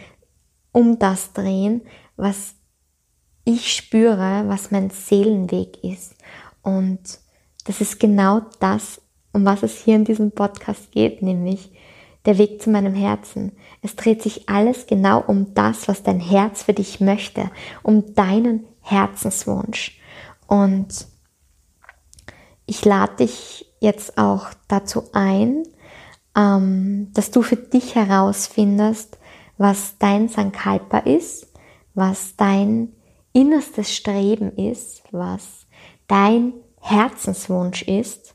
um 0.73 0.99
das 0.99 1.33
drehen, 1.33 1.83
was 2.17 2.55
ich 3.45 3.75
spüre, 3.75 4.45
was 4.47 4.71
mein 4.71 4.91
Seelenweg 4.91 5.83
ist. 5.83 6.15
Und 6.63 7.01
das 7.65 7.81
ist 7.81 7.99
genau 7.99 8.43
das, 8.61 9.01
um 9.33 9.45
was 9.45 9.63
es 9.63 9.83
hier 9.83 9.97
in 9.97 10.05
diesem 10.05 10.33
Podcast 10.33 10.93
geht, 10.93 11.23
nämlich 11.23 11.73
der 12.27 12.39
Weg 12.39 12.61
zu 12.61 12.71
meinem 12.71 12.95
Herzen. 12.95 13.53
Es 13.81 13.97
dreht 13.97 14.23
sich 14.23 14.49
alles 14.49 14.87
genau 14.87 15.23
um 15.27 15.55
das, 15.55 15.89
was 15.89 16.03
dein 16.03 16.21
Herz 16.21 16.63
für 16.63 16.75
dich 16.75 17.01
möchte, 17.01 17.51
um 17.83 18.15
deinen 18.15 18.67
Herzenswunsch. 18.89 20.01
Und 20.47 21.07
ich 22.67 22.85
lade 22.85 23.17
dich 23.17 23.67
jetzt 23.81 24.19
auch 24.19 24.49
dazu 24.67 25.05
ein, 25.13 25.63
ähm, 26.37 27.11
dass 27.13 27.31
du 27.31 27.43
für 27.43 27.57
dich 27.57 27.95
herausfindest, 27.95 29.19
was 29.59 29.99
dein 29.99 30.29
Sankalpa 30.29 30.99
ist, 30.99 31.49
was 31.95 32.37
dein 32.37 32.95
innerstes 33.33 33.95
Streben 33.95 34.53
ist, 34.57 35.03
was 35.11 35.67
dein 36.07 36.55
Herzenswunsch 36.81 37.83
ist. 37.83 38.35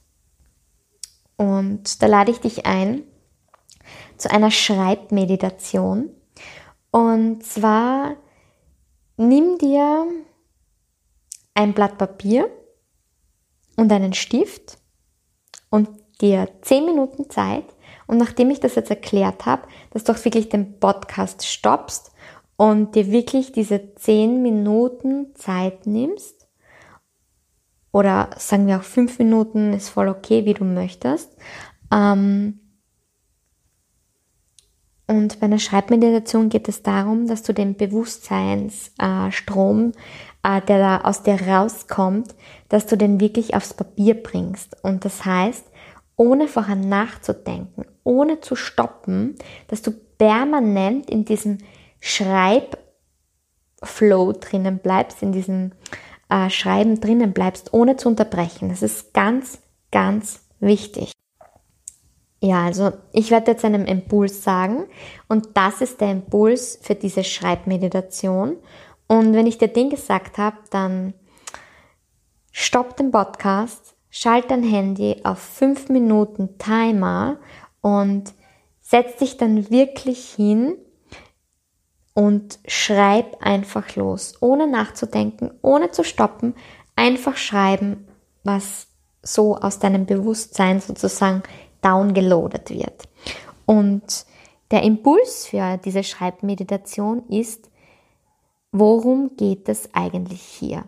Und 1.38 2.02
da 2.02 2.08
lade 2.08 2.32
ich 2.32 2.40
dich 2.40 2.66
ein 2.66 3.04
zu 4.18 4.30
einer 4.30 4.52
Schreibmeditation. 4.52 6.10
Und 6.92 7.44
zwar 7.44 8.16
nimm 9.18 9.58
dir 9.58 10.08
ein 11.54 11.74
Blatt 11.74 11.98
Papier 11.98 12.50
und 13.76 13.92
einen 13.92 14.14
Stift 14.14 14.78
und 15.70 15.90
dir 16.22 16.50
zehn 16.62 16.86
Minuten 16.86 17.30
Zeit. 17.30 17.66
Und 18.08 18.18
nachdem 18.18 18.50
ich 18.50 18.60
das 18.60 18.76
jetzt 18.76 18.90
erklärt 18.90 19.46
habe, 19.46 19.68
dass 19.92 20.04
du 20.04 20.12
auch 20.12 20.26
wirklich 20.26 20.50
den 20.50 20.80
Podcast 20.80 21.46
stoppst 21.46 22.12
und 22.58 22.96
dir 22.96 23.12
wirklich 23.12 23.52
diese 23.52 23.96
zehn 23.96 24.42
Minuten 24.42 25.34
Zeit 25.36 25.88
nimmst, 25.88 26.44
oder 27.94 28.32
sagen 28.38 28.68
wir 28.68 28.78
auch 28.78 28.84
fünf 28.84 29.20
Minuten 29.20 29.72
ist 29.72 29.88
voll 29.90 30.10
okay, 30.10 30.46
wie 30.46 30.56
du 30.56 30.66
möchtest. 30.66 31.38
Ähm, 31.94 32.60
und 35.06 35.40
bei 35.40 35.46
einer 35.46 35.60
Schreibmeditation 35.60 36.50
geht 36.50 36.68
es 36.68 36.82
darum, 36.82 37.28
dass 37.28 37.44
du 37.44 37.54
den 37.54 37.76
Bewusstseinsstrom 37.76 39.92
äh, 40.44 40.62
der 40.62 40.80
da 40.80 41.02
aus 41.02 41.24
dir 41.24 41.42
rauskommt, 41.42 42.36
dass 42.70 42.86
du 42.86 42.98
den 42.98 43.20
wirklich 43.20 43.56
aufs 43.56 43.74
Papier 43.74 44.22
bringst. 44.22 44.78
Und 44.84 45.06
das 45.06 45.26
heißt, 45.26 45.66
ohne 46.16 46.48
vorher 46.48 46.76
nachzudenken, 46.76 47.86
ohne 48.04 48.40
zu 48.42 48.56
stoppen, 48.56 49.36
dass 49.68 49.82
du 49.82 49.92
permanent 50.18 51.10
in 51.10 51.26
diesem 51.26 51.58
Schreibflow 52.00 52.74
drinnen 54.34 54.78
bleibst, 54.80 55.24
in 55.24 55.32
diesem 55.32 55.72
äh, 56.30 56.50
Schreiben 56.50 57.00
drinnen 57.02 57.34
bleibst, 57.34 57.74
ohne 57.74 57.98
zu 57.98 58.10
unterbrechen. 58.10 58.70
Das 58.70 58.82
ist 58.82 59.14
ganz, 59.14 59.60
ganz 59.92 60.42
wichtig. 60.60 61.12
Ja, 62.42 62.66
also 62.66 62.92
ich 63.14 63.32
werde 63.32 63.52
jetzt 63.52 63.64
einen 63.64 63.86
Impuls 63.88 64.44
sagen 64.44 64.88
und 65.30 65.56
das 65.56 65.80
ist 65.80 66.02
der 66.02 66.12
Impuls 66.12 66.78
für 66.82 66.94
diese 66.94 67.24
Schreibmeditation. 67.24 68.58
Und 69.08 69.34
wenn 69.34 69.48
ich 69.48 69.58
dir 69.58 69.68
den 69.68 69.90
gesagt 69.90 70.38
habe, 70.38 70.58
dann 70.70 71.14
stopp 72.52 72.98
den 72.98 73.12
Podcast, 73.12 73.96
schalt 74.10 74.50
dein 74.52 74.64
Handy 74.64 75.22
auf 75.24 75.40
5 75.40 75.90
Minuten 75.90 76.58
Timer 76.58 77.38
und 77.82 78.34
setz 78.82 79.18
dich 79.18 79.38
dann 79.38 79.70
wirklich 79.70 80.30
hin 80.30 80.78
und 82.14 82.60
schreib 82.68 83.38
einfach 83.42 83.96
los, 83.96 84.36
ohne 84.40 84.68
nachzudenken, 84.68 85.52
ohne 85.62 85.92
zu 85.92 86.04
stoppen, 86.04 86.54
einfach 86.96 87.38
schreiben, 87.38 88.08
was 88.44 88.88
so 89.24 89.58
aus 89.58 89.80
deinem 89.80 90.06
Bewusstsein 90.06 90.80
sozusagen 90.80 91.44
downgeloadet 91.82 92.70
wird. 92.70 93.04
Und 93.66 94.26
der 94.72 94.84
Impuls 94.84 95.48
für 95.48 95.78
diese 95.78 96.04
Schreibmeditation 96.04 97.28
ist, 97.30 97.70
worum 98.74 99.38
geht 99.38 99.70
es 99.70 99.94
eigentlich 99.94 100.42
hier? 100.42 100.84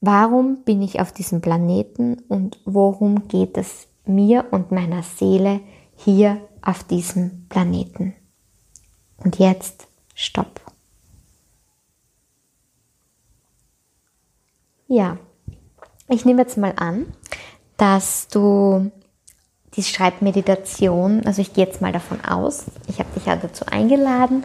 Warum 0.00 0.64
bin 0.64 0.82
ich 0.82 1.00
auf 1.00 1.12
diesem 1.12 1.40
Planeten 1.40 2.22
und 2.28 2.58
worum 2.64 3.28
geht 3.28 3.56
es 3.56 3.86
mir 4.04 4.46
und 4.50 4.72
meiner 4.72 5.02
Seele 5.02 5.60
hier 5.94 6.40
auf 6.62 6.82
diesem 6.84 7.46
Planeten? 7.48 8.14
Und 9.18 9.38
jetzt 9.38 9.86
stopp. 10.14 10.60
Ja, 14.88 15.18
ich 16.08 16.24
nehme 16.24 16.42
jetzt 16.42 16.56
mal 16.56 16.74
an, 16.76 17.06
dass 17.76 18.28
du 18.28 18.90
die 19.74 19.82
Schreibmeditation, 19.82 21.26
also 21.26 21.42
ich 21.42 21.52
gehe 21.52 21.66
jetzt 21.66 21.82
mal 21.82 21.92
davon 21.92 22.24
aus, 22.24 22.64
ich 22.88 22.98
habe 23.00 23.10
dich 23.14 23.26
ja 23.26 23.36
dazu 23.36 23.66
eingeladen. 23.66 24.44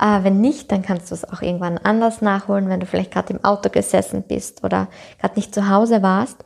Äh, 0.00 0.24
wenn 0.24 0.40
nicht, 0.40 0.70
dann 0.72 0.82
kannst 0.82 1.10
du 1.10 1.14
es 1.14 1.24
auch 1.24 1.42
irgendwann 1.42 1.78
anders 1.78 2.22
nachholen, 2.22 2.68
wenn 2.68 2.80
du 2.80 2.86
vielleicht 2.86 3.12
gerade 3.12 3.32
im 3.32 3.44
Auto 3.44 3.68
gesessen 3.68 4.22
bist 4.22 4.64
oder 4.64 4.88
gerade 5.20 5.36
nicht 5.36 5.54
zu 5.54 5.68
Hause 5.68 6.02
warst. 6.02 6.44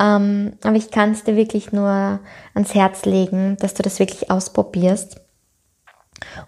Ähm, 0.00 0.54
aber 0.62 0.76
ich 0.76 0.90
kann 0.90 1.12
es 1.12 1.24
dir 1.24 1.36
wirklich 1.36 1.72
nur 1.72 2.20
ans 2.54 2.74
Herz 2.74 3.04
legen, 3.04 3.56
dass 3.60 3.74
du 3.74 3.82
das 3.82 3.98
wirklich 3.98 4.30
ausprobierst 4.30 5.20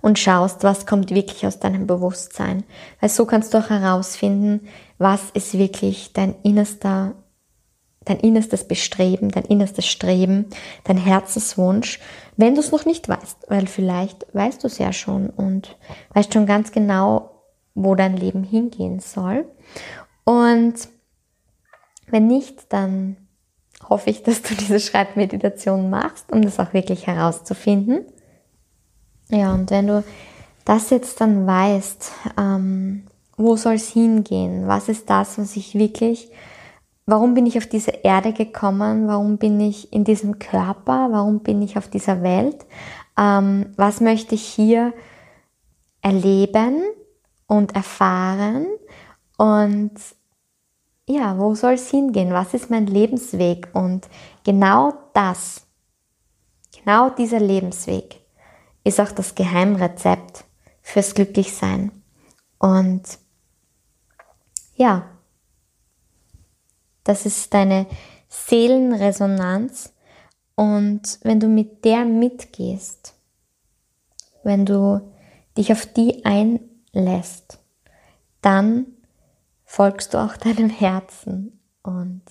und 0.00 0.18
schaust, 0.18 0.64
was 0.64 0.86
kommt 0.86 1.10
wirklich 1.10 1.46
aus 1.46 1.58
deinem 1.58 1.86
Bewusstsein. 1.86 2.64
Weil 3.00 3.10
so 3.10 3.26
kannst 3.26 3.54
du 3.54 3.58
auch 3.58 3.70
herausfinden, 3.70 4.68
was 4.98 5.30
ist 5.30 5.56
wirklich 5.56 6.12
dein 6.12 6.34
innerster 6.42 7.14
dein 8.04 8.18
innerstes 8.18 8.66
Bestreben, 8.66 9.30
dein 9.30 9.44
innerstes 9.44 9.86
Streben, 9.86 10.46
dein 10.84 10.96
Herzenswunsch, 10.96 12.00
wenn 12.36 12.54
du 12.54 12.60
es 12.60 12.72
noch 12.72 12.86
nicht 12.86 13.08
weißt, 13.08 13.46
weil 13.48 13.66
vielleicht 13.66 14.26
weißt 14.34 14.62
du 14.62 14.68
es 14.68 14.78
ja 14.78 14.92
schon 14.92 15.28
und 15.30 15.76
weißt 16.14 16.32
schon 16.32 16.46
ganz 16.46 16.72
genau, 16.72 17.30
wo 17.74 17.94
dein 17.94 18.16
Leben 18.16 18.42
hingehen 18.42 19.00
soll. 19.00 19.44
Und 20.24 20.74
wenn 22.08 22.26
nicht, 22.26 22.72
dann 22.72 23.16
hoffe 23.88 24.10
ich, 24.10 24.22
dass 24.22 24.42
du 24.42 24.54
diese 24.58 24.80
Schreibmeditation 24.80 25.90
machst, 25.90 26.32
um 26.32 26.42
das 26.42 26.58
auch 26.58 26.72
wirklich 26.72 27.06
herauszufinden. 27.06 28.06
Ja, 29.28 29.52
und 29.52 29.70
wenn 29.70 29.86
du 29.86 30.04
das 30.64 30.90
jetzt 30.90 31.20
dann 31.20 31.46
weißt, 31.46 32.12
ähm, 32.38 33.06
wo 33.36 33.56
soll 33.56 33.74
es 33.74 33.88
hingehen? 33.88 34.66
Was 34.66 34.88
ist 34.88 35.08
das, 35.08 35.38
was 35.38 35.56
ich 35.56 35.74
wirklich 35.74 36.30
warum 37.10 37.34
bin 37.34 37.46
ich 37.46 37.58
auf 37.58 37.66
diese 37.66 37.90
Erde 37.90 38.32
gekommen, 38.32 39.08
warum 39.08 39.38
bin 39.38 39.60
ich 39.60 39.92
in 39.92 40.04
diesem 40.04 40.38
Körper, 40.38 41.08
warum 41.10 41.40
bin 41.40 41.62
ich 41.62 41.76
auf 41.76 41.88
dieser 41.88 42.22
Welt, 42.22 42.64
ähm, 43.18 43.72
was 43.76 44.00
möchte 44.00 44.34
ich 44.34 44.44
hier 44.46 44.92
erleben 46.02 46.82
und 47.46 47.74
erfahren? 47.74 48.66
Und 49.36 49.92
ja, 51.06 51.36
wo 51.38 51.54
soll 51.54 51.72
es 51.72 51.90
hingehen, 51.90 52.32
was 52.32 52.54
ist 52.54 52.70
mein 52.70 52.86
Lebensweg? 52.86 53.68
Und 53.72 54.08
genau 54.44 54.92
das, 55.12 55.66
genau 56.78 57.10
dieser 57.10 57.40
Lebensweg 57.40 58.20
ist 58.84 59.00
auch 59.00 59.10
das 59.10 59.34
Geheimrezept 59.34 60.44
fürs 60.82 61.14
Glücklichsein. 61.14 61.90
Und 62.58 63.02
ja, 64.76 65.04
das 67.04 67.26
ist 67.26 67.52
deine 67.54 67.86
Seelenresonanz. 68.28 69.92
Und 70.54 71.18
wenn 71.22 71.40
du 71.40 71.48
mit 71.48 71.84
der 71.84 72.04
mitgehst, 72.04 73.14
wenn 74.42 74.66
du 74.66 75.00
dich 75.56 75.72
auf 75.72 75.86
die 75.86 76.24
einlässt, 76.24 77.58
dann 78.42 78.86
folgst 79.64 80.14
du 80.14 80.18
auch 80.18 80.36
deinem 80.36 80.70
Herzen 80.70 81.60
und 81.82 82.22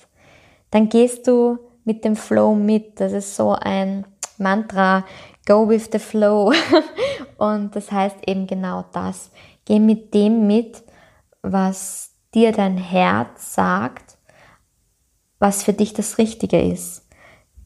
dann 0.71 0.89
gehst 0.89 1.27
du 1.27 1.58
mit 1.84 2.05
dem 2.05 2.15
Flow 2.15 2.53
mit. 2.53 2.99
Das 2.99 3.13
ist 3.13 3.36
so 3.36 3.53
ein 3.53 4.05
Mantra, 4.38 5.05
go 5.47 5.67
with 5.67 5.89
the 5.91 5.99
flow. 5.99 6.53
und 7.38 7.75
das 7.75 7.91
heißt 7.91 8.17
eben 8.27 8.45
genau 8.45 8.86
das. 8.93 9.32
Geh 9.65 9.79
mit 9.79 10.13
dem 10.13 10.45
mit, 10.45 10.84
was 11.41 12.12
dir 12.34 12.51
dein 12.51 12.77
Herz 12.77 13.55
sagt 13.55 14.09
was 15.39 15.63
für 15.63 15.73
dich 15.73 15.93
das 15.93 16.17
Richtige 16.17 16.62
ist. 16.62 17.08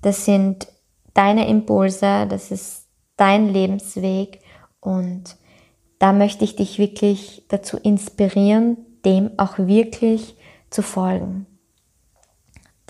Das 0.02 0.26
sind 0.26 0.68
deine 1.14 1.48
Impulse, 1.48 2.28
das 2.28 2.52
ist 2.52 2.88
dein 3.18 3.50
Lebensweg 3.50 4.42
und 4.80 5.38
da 6.00 6.14
möchte 6.14 6.44
ich 6.44 6.56
dich 6.56 6.80
wirklich 6.80 7.46
dazu 7.48 7.78
inspirieren, 7.78 8.78
dem 9.06 9.32
auch 9.38 9.58
wirklich 9.58 10.36
zu 10.70 10.82
folgen. 10.82 11.46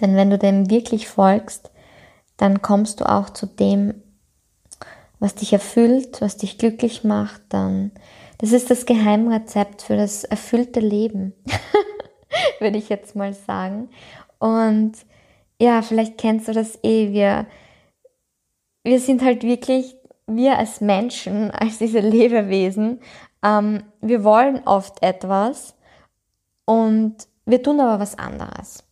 Denn 0.01 0.15
wenn 0.15 0.29
du 0.29 0.37
dem 0.37 0.69
wirklich 0.69 1.07
folgst, 1.07 1.71
dann 2.37 2.61
kommst 2.61 2.99
du 2.99 3.09
auch 3.09 3.29
zu 3.29 3.45
dem, 3.45 3.93
was 5.19 5.35
dich 5.35 5.53
erfüllt, 5.53 6.19
was 6.21 6.37
dich 6.37 6.57
glücklich 6.57 7.03
macht, 7.03 7.41
dann 7.49 7.91
das 8.39 8.51
ist 8.51 8.69
das 8.69 8.85
Geheimrezept 8.85 9.83
für 9.83 9.95
das 9.95 10.25
erfüllte 10.25 10.81
Leben, 10.81 11.33
würde 12.59 12.77
ich 12.77 12.89
jetzt 12.89 13.15
mal 13.15 13.33
sagen. 13.33 13.89
Und 14.43 14.91
ja, 15.57 15.81
vielleicht 15.81 16.17
kennst 16.17 16.49
du 16.49 16.51
das 16.51 16.77
eh. 16.83 17.13
Wir, 17.13 17.45
wir 18.83 18.99
sind 18.99 19.23
halt 19.23 19.43
wirklich, 19.43 19.95
wir 20.27 20.57
als 20.57 20.81
Menschen, 20.81 21.49
als 21.51 21.77
diese 21.77 22.01
Lebewesen, 22.01 22.99
ähm, 23.41 23.83
wir 24.01 24.25
wollen 24.25 24.61
oft 24.65 25.01
etwas 25.01 25.75
und 26.65 27.15
wir 27.45 27.63
tun 27.63 27.79
aber 27.79 28.01
was 28.01 28.19
anderes. 28.19 28.83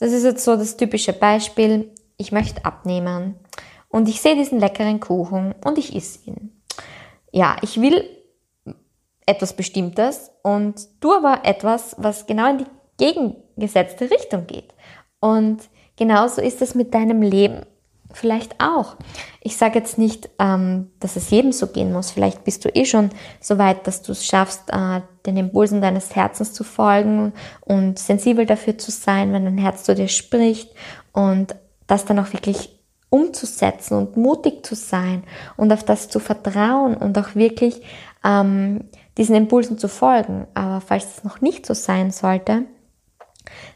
Das 0.00 0.10
ist 0.10 0.24
jetzt 0.24 0.44
so 0.44 0.56
das 0.56 0.76
typische 0.76 1.12
Beispiel. 1.12 1.92
Ich 2.16 2.32
möchte 2.32 2.64
abnehmen 2.64 3.36
und 3.88 4.08
ich 4.08 4.20
sehe 4.20 4.34
diesen 4.34 4.58
leckeren 4.58 4.98
Kuchen 4.98 5.54
und 5.64 5.78
ich 5.78 5.94
esse 5.94 6.30
ihn. 6.30 6.62
Ja, 7.30 7.58
ich 7.62 7.80
will 7.80 8.02
etwas 9.24 9.54
Bestimmtes 9.54 10.32
und 10.42 11.00
tu 11.00 11.12
aber 11.12 11.44
etwas, 11.44 11.94
was 11.96 12.26
genau 12.26 12.50
in 12.50 12.58
die 12.58 12.66
gegengesetzte 12.98 14.10
Richtung 14.10 14.48
geht. 14.48 14.72
Und 15.20 15.58
genauso 15.96 16.40
ist 16.40 16.62
es 16.62 16.74
mit 16.74 16.94
deinem 16.94 17.22
Leben 17.22 17.62
vielleicht 18.12 18.60
auch. 18.60 18.96
Ich 19.40 19.56
sage 19.56 19.78
jetzt 19.78 19.98
nicht, 19.98 20.30
ähm, 20.38 20.90
dass 21.00 21.16
es 21.16 21.30
jedem 21.30 21.52
so 21.52 21.68
gehen 21.68 21.92
muss. 21.92 22.10
Vielleicht 22.10 22.44
bist 22.44 22.64
du 22.64 22.68
eh 22.74 22.84
schon 22.84 23.10
so 23.40 23.58
weit, 23.58 23.86
dass 23.86 24.02
du 24.02 24.12
es 24.12 24.24
schaffst, 24.24 24.70
äh, 24.70 25.02
den 25.26 25.36
Impulsen 25.36 25.80
deines 25.80 26.14
Herzens 26.16 26.52
zu 26.52 26.64
folgen 26.64 27.32
und 27.60 27.98
sensibel 27.98 28.46
dafür 28.46 28.78
zu 28.78 28.90
sein, 28.90 29.32
wenn 29.32 29.44
dein 29.44 29.58
Herz 29.58 29.84
zu 29.84 29.94
dir 29.94 30.08
spricht 30.08 30.70
und 31.12 31.54
das 31.86 32.04
dann 32.04 32.18
auch 32.18 32.32
wirklich 32.32 32.70
umzusetzen 33.08 33.94
und 33.94 34.16
mutig 34.16 34.66
zu 34.66 34.74
sein 34.74 35.22
und 35.56 35.72
auf 35.72 35.84
das 35.84 36.08
zu 36.08 36.18
vertrauen 36.18 36.96
und 36.96 37.16
auch 37.18 37.34
wirklich 37.34 37.82
ähm, 38.24 38.84
diesen 39.16 39.36
Impulsen 39.36 39.78
zu 39.78 39.88
folgen. 39.88 40.46
Aber 40.54 40.80
falls 40.80 41.18
es 41.18 41.24
noch 41.24 41.40
nicht 41.40 41.66
so 41.66 41.74
sein 41.74 42.10
sollte, 42.10 42.64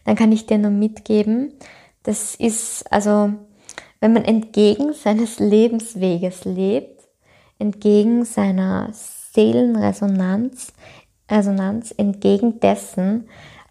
dann 0.04 0.16
kann 0.16 0.33
ich 0.33 0.46
dir 0.46 0.59
nur 0.59 0.70
mitgeben, 0.70 1.52
das 2.02 2.35
ist 2.35 2.90
also, 2.90 3.33
wenn 4.00 4.12
man 4.12 4.24
entgegen 4.24 4.92
seines 4.94 5.38
Lebensweges 5.38 6.44
lebt, 6.44 7.02
entgegen 7.59 8.24
seiner 8.24 8.90
Seelenresonanz, 8.92 10.72
Resonanz, 11.30 11.92
entgegen 11.96 12.59
dessen, 12.61 13.28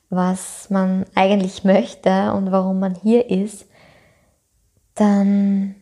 was 0.10 0.70
man 0.70 1.06
eigentlich 1.16 1.64
möchte 1.64 2.34
und 2.34 2.52
warum 2.52 2.80
man 2.80 2.96
hier 2.96 3.30
ist, 3.30 3.66
dann 4.96 5.76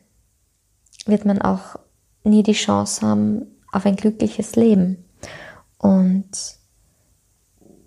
wird 1.06 1.26
man 1.26 1.42
auch 1.42 1.78
nie 2.24 2.44
die 2.44 2.54
Chance 2.54 3.06
haben 3.06 3.58
auf 3.72 3.86
ein 3.86 3.96
glückliches 3.96 4.56
Leben. 4.56 5.06
Und 5.78 6.30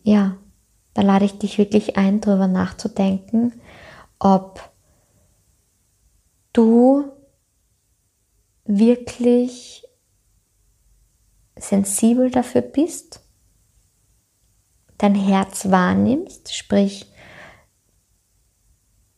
ja, 0.02 0.36
da 0.94 1.02
lade 1.02 1.24
ich 1.24 1.38
dich 1.38 1.58
wirklich 1.58 1.96
ein, 1.96 2.20
darüber 2.20 2.46
nachzudenken, 2.48 3.60
ob 4.18 4.70
du 6.52 7.10
wirklich 8.64 9.84
sensibel 11.56 12.30
dafür 12.30 12.62
bist, 12.62 13.20
dein 14.98 15.14
Herz 15.14 15.70
wahrnimmst, 15.70 16.54
sprich 16.54 17.10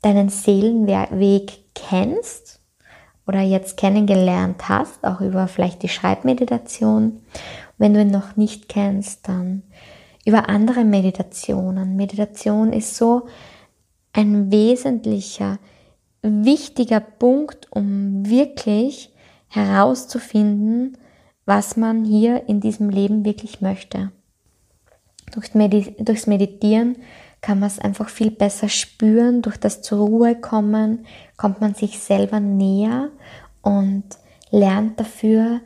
deinen 0.02 0.28
Seelenweg 0.28 1.74
kennst 1.74 2.60
oder 3.26 3.40
jetzt 3.40 3.76
kennengelernt 3.76 4.68
hast, 4.68 5.04
auch 5.04 5.20
über 5.20 5.46
vielleicht 5.48 5.82
die 5.82 5.88
Schreibmeditation. 5.88 7.22
Wenn 7.78 7.94
du 7.94 8.02
ihn 8.02 8.10
noch 8.10 8.36
nicht 8.36 8.68
kennst, 8.68 9.28
dann 9.28 9.62
über 10.24 10.48
andere 10.48 10.84
Meditationen. 10.84 11.96
Meditation 11.96 12.72
ist 12.72 12.96
so 12.96 13.26
ein 14.12 14.52
wesentlicher, 14.52 15.58
wichtiger 16.22 17.00
Punkt, 17.00 17.66
um 17.70 18.28
wirklich 18.28 19.12
herauszufinden, 19.48 20.96
was 21.44 21.76
man 21.76 22.04
hier 22.04 22.48
in 22.48 22.60
diesem 22.60 22.88
Leben 22.88 23.24
wirklich 23.24 23.60
möchte. 23.60 24.12
Durchs, 25.32 26.26
Meditieren 26.26 26.96
kann 27.40 27.58
man 27.58 27.68
es 27.68 27.78
einfach 27.78 28.08
viel 28.08 28.30
besser 28.30 28.68
spüren, 28.68 29.42
durch 29.42 29.56
das 29.56 29.82
zur 29.82 30.06
Ruhe 30.06 30.36
kommen, 30.36 31.06
kommt 31.36 31.60
man 31.60 31.74
sich 31.74 31.98
selber 31.98 32.38
näher 32.38 33.10
und 33.62 34.04
lernt 34.50 35.00
dafür, 35.00 35.60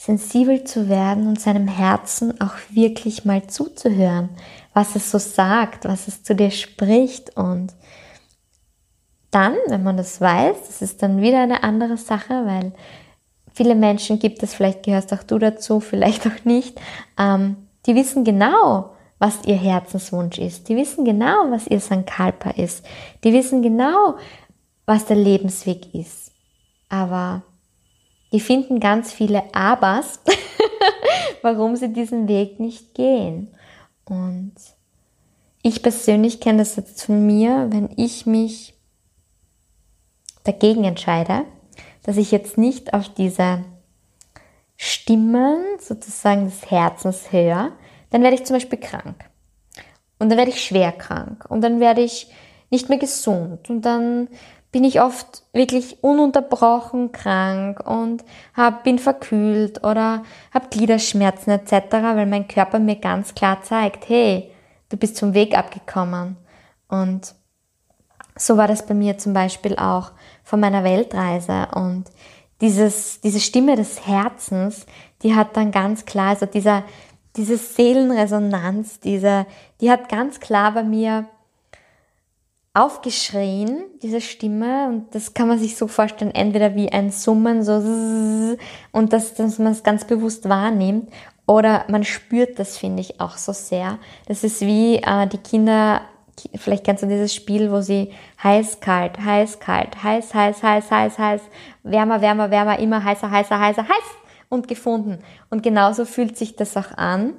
sensibel 0.00 0.64
zu 0.64 0.88
werden 0.88 1.26
und 1.26 1.38
seinem 1.38 1.68
Herzen 1.68 2.40
auch 2.40 2.54
wirklich 2.70 3.26
mal 3.26 3.46
zuzuhören, 3.48 4.30
was 4.72 4.96
es 4.96 5.10
so 5.10 5.18
sagt, 5.18 5.84
was 5.84 6.08
es 6.08 6.22
zu 6.22 6.34
dir 6.34 6.50
spricht 6.50 7.36
und 7.36 7.74
dann, 9.30 9.56
wenn 9.66 9.82
man 9.82 9.98
das 9.98 10.18
weiß, 10.18 10.56
das 10.66 10.80
ist 10.80 11.02
dann 11.02 11.20
wieder 11.20 11.42
eine 11.42 11.62
andere 11.64 11.98
Sache, 11.98 12.46
weil 12.46 12.72
viele 13.52 13.74
Menschen 13.74 14.18
gibt 14.18 14.42
es, 14.42 14.54
vielleicht 14.54 14.84
gehörst 14.84 15.12
auch 15.12 15.22
du 15.22 15.38
dazu, 15.38 15.80
vielleicht 15.80 16.26
auch 16.26 16.46
nicht, 16.46 16.80
ähm, 17.18 17.56
die 17.84 17.94
wissen 17.94 18.24
genau, 18.24 18.94
was 19.18 19.44
ihr 19.44 19.56
Herzenswunsch 19.56 20.38
ist. 20.38 20.70
Die 20.70 20.76
wissen 20.76 21.04
genau, 21.04 21.50
was 21.50 21.66
ihr 21.66 21.80
Sankalpa 21.80 22.52
ist. 22.52 22.86
Die 23.22 23.34
wissen 23.34 23.60
genau, 23.60 24.16
was 24.86 25.04
der 25.04 25.16
Lebensweg 25.16 25.94
ist. 25.94 26.32
Aber 26.88 27.42
die 28.32 28.40
finden 28.40 28.80
ganz 28.80 29.12
viele 29.12 29.54
Abers, 29.54 30.20
warum 31.42 31.76
sie 31.76 31.92
diesen 31.92 32.28
Weg 32.28 32.60
nicht 32.60 32.94
gehen. 32.94 33.48
Und 34.04 34.54
ich 35.62 35.82
persönlich 35.82 36.40
kenne 36.40 36.58
das 36.58 36.76
jetzt 36.76 37.02
von 37.04 37.26
mir, 37.26 37.68
wenn 37.70 37.90
ich 37.96 38.26
mich 38.26 38.74
dagegen 40.44 40.84
entscheide, 40.84 41.44
dass 42.02 42.16
ich 42.16 42.30
jetzt 42.30 42.56
nicht 42.56 42.94
auf 42.94 43.08
diese 43.08 43.64
Stimmen 44.76 45.62
sozusagen 45.78 46.46
des 46.46 46.70
Herzens 46.70 47.32
höre, 47.32 47.72
dann 48.10 48.22
werde 48.22 48.36
ich 48.36 48.44
zum 48.44 48.56
Beispiel 48.56 48.78
krank. 48.78 49.28
Und 50.18 50.30
dann 50.30 50.38
werde 50.38 50.50
ich 50.50 50.64
schwer 50.64 50.92
krank. 50.92 51.44
Und 51.48 51.60
dann 51.60 51.80
werde 51.80 52.00
ich 52.00 52.30
nicht 52.70 52.88
mehr 52.88 52.98
gesund. 52.98 53.68
Und 53.68 53.82
dann 53.82 54.28
bin 54.72 54.84
ich 54.84 55.00
oft 55.00 55.42
wirklich 55.52 56.02
ununterbrochen 56.02 57.10
krank 57.12 57.80
und 57.84 58.24
hab, 58.54 58.84
bin 58.84 58.98
verkühlt 58.98 59.84
oder 59.84 60.22
habe 60.52 60.68
Gliederschmerzen 60.70 61.52
etc., 61.52 61.72
weil 61.90 62.26
mein 62.26 62.46
Körper 62.46 62.78
mir 62.78 62.96
ganz 62.96 63.34
klar 63.34 63.62
zeigt, 63.62 64.08
hey, 64.08 64.50
du 64.88 64.96
bist 64.96 65.18
vom 65.18 65.34
Weg 65.34 65.58
abgekommen. 65.58 66.36
Und 66.88 67.34
so 68.36 68.56
war 68.56 68.68
das 68.68 68.86
bei 68.86 68.94
mir 68.94 69.18
zum 69.18 69.32
Beispiel 69.32 69.76
auch 69.76 70.12
von 70.44 70.60
meiner 70.60 70.84
Weltreise. 70.84 71.68
Und 71.74 72.04
dieses, 72.60 73.20
diese 73.20 73.40
Stimme 73.40 73.74
des 73.74 74.06
Herzens, 74.06 74.86
die 75.22 75.34
hat 75.34 75.56
dann 75.56 75.72
ganz 75.72 76.04
klar, 76.04 76.30
also 76.30 76.46
dieser, 76.46 76.84
diese 77.36 77.56
Seelenresonanz, 77.56 79.00
diese, 79.00 79.46
die 79.80 79.90
hat 79.90 80.08
ganz 80.08 80.38
klar 80.40 80.72
bei 80.72 80.84
mir 80.84 81.26
aufgeschrien, 82.72 83.82
diese 84.02 84.20
Stimme, 84.20 84.88
und 84.88 85.14
das 85.14 85.34
kann 85.34 85.48
man 85.48 85.58
sich 85.58 85.76
so 85.76 85.88
vorstellen, 85.88 86.34
entweder 86.34 86.76
wie 86.76 86.92
ein 86.92 87.10
Summen, 87.10 87.64
so 87.64 88.56
und 88.92 89.12
dass, 89.12 89.34
dass 89.34 89.58
man 89.58 89.72
es 89.72 89.82
ganz 89.82 90.04
bewusst 90.04 90.48
wahrnimmt, 90.48 91.10
oder 91.46 91.84
man 91.88 92.04
spürt 92.04 92.60
das, 92.60 92.78
finde 92.78 93.00
ich, 93.00 93.20
auch 93.20 93.36
so 93.36 93.52
sehr. 93.52 93.98
Das 94.26 94.44
ist 94.44 94.60
wie 94.60 94.98
äh, 94.98 95.26
die 95.26 95.38
Kinder, 95.38 96.02
vielleicht 96.54 96.84
kennst 96.84 97.02
du 97.02 97.08
dieses 97.08 97.34
Spiel, 97.34 97.72
wo 97.72 97.80
sie 97.80 98.12
heiß, 98.40 98.78
kalt, 98.78 99.18
heiß, 99.18 99.58
kalt, 99.58 100.00
heiß, 100.00 100.32
heiß, 100.32 100.62
heiß, 100.62 100.90
heiß, 100.92 101.18
heiß, 101.18 101.40
wärmer, 101.82 102.20
wärmer, 102.20 102.52
wärmer, 102.52 102.78
immer 102.78 103.02
heißer, 103.02 103.28
heißer, 103.28 103.58
heißer, 103.58 103.82
heiß 103.82 104.04
und 104.48 104.68
gefunden. 104.68 105.18
Und 105.50 105.64
genauso 105.64 106.04
fühlt 106.04 106.38
sich 106.38 106.54
das 106.54 106.76
auch 106.76 106.96
an, 106.96 107.32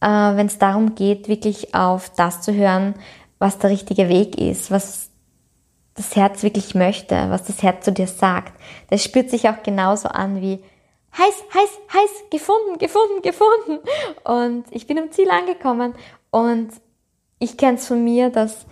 äh, 0.00 0.06
wenn 0.06 0.46
es 0.46 0.58
darum 0.58 0.94
geht, 0.94 1.26
wirklich 1.26 1.74
auf 1.74 2.10
das 2.10 2.40
zu 2.40 2.54
hören, 2.54 2.94
was 3.38 3.58
der 3.58 3.70
richtige 3.70 4.08
Weg 4.08 4.38
ist, 4.38 4.70
was 4.70 5.10
das 5.94 6.14
Herz 6.14 6.42
wirklich 6.42 6.74
möchte, 6.74 7.14
was 7.30 7.44
das 7.44 7.62
Herz 7.62 7.84
zu 7.84 7.92
dir 7.92 8.06
sagt. 8.06 8.52
Das 8.90 9.02
spürt 9.02 9.30
sich 9.30 9.48
auch 9.48 9.62
genauso 9.62 10.08
an 10.08 10.40
wie 10.40 10.62
heiß, 11.16 11.44
heiß, 11.54 11.70
heiß, 11.92 12.10
gefunden, 12.30 12.78
gefunden, 12.78 13.22
gefunden. 13.22 13.78
Und 14.24 14.64
ich 14.70 14.86
bin 14.86 14.98
am 14.98 15.10
Ziel 15.10 15.30
angekommen 15.30 15.94
und 16.30 16.70
ich 17.38 17.56
kenne 17.56 17.78
es 17.78 17.86
von 17.86 18.02
mir, 18.02 18.30
dass 18.30 18.66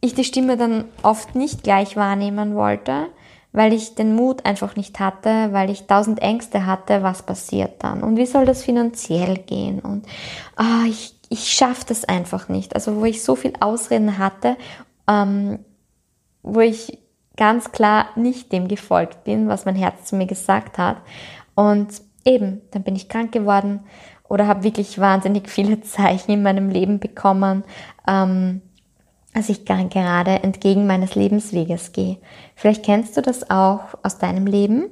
ich 0.00 0.14
die 0.14 0.24
Stimme 0.24 0.56
dann 0.56 0.86
oft 1.02 1.34
nicht 1.34 1.62
gleich 1.62 1.96
wahrnehmen 1.96 2.54
wollte, 2.54 3.08
weil 3.52 3.72
ich 3.72 3.94
den 3.94 4.14
Mut 4.14 4.46
einfach 4.46 4.76
nicht 4.76 4.98
hatte, 5.00 5.52
weil 5.52 5.70
ich 5.70 5.86
tausend 5.86 6.20
Ängste 6.20 6.66
hatte, 6.66 7.02
was 7.02 7.22
passiert 7.22 7.82
dann 7.82 8.02
und 8.02 8.16
wie 8.16 8.26
soll 8.26 8.46
das 8.46 8.62
finanziell 8.62 9.36
gehen 9.38 9.80
und 9.80 10.06
ah, 10.56 10.84
ich 10.86 11.19
ich 11.30 11.52
schaffe 11.52 11.86
das 11.86 12.04
einfach 12.04 12.48
nicht. 12.48 12.74
Also 12.74 12.96
wo 12.96 13.06
ich 13.06 13.22
so 13.22 13.36
viel 13.36 13.54
Ausreden 13.60 14.18
hatte, 14.18 14.56
ähm, 15.08 15.60
wo 16.42 16.60
ich 16.60 16.98
ganz 17.36 17.72
klar 17.72 18.08
nicht 18.16 18.52
dem 18.52 18.68
gefolgt 18.68 19.24
bin, 19.24 19.48
was 19.48 19.64
mein 19.64 19.76
Herz 19.76 20.04
zu 20.04 20.16
mir 20.16 20.26
gesagt 20.26 20.76
hat. 20.76 20.98
Und 21.54 22.02
eben, 22.24 22.60
dann 22.72 22.82
bin 22.82 22.96
ich 22.96 23.08
krank 23.08 23.32
geworden 23.32 23.80
oder 24.28 24.46
habe 24.46 24.64
wirklich 24.64 24.98
wahnsinnig 24.98 25.48
viele 25.48 25.80
Zeichen 25.82 26.32
in 26.32 26.42
meinem 26.42 26.68
Leben 26.68 26.98
bekommen, 26.98 27.64
ähm, 28.08 28.60
als 29.32 29.48
ich 29.48 29.64
gerade 29.64 30.42
entgegen 30.42 30.88
meines 30.88 31.14
Lebensweges 31.14 31.92
gehe. 31.92 32.18
Vielleicht 32.56 32.84
kennst 32.84 33.16
du 33.16 33.22
das 33.22 33.48
auch 33.50 33.94
aus 34.02 34.18
deinem 34.18 34.46
Leben 34.48 34.86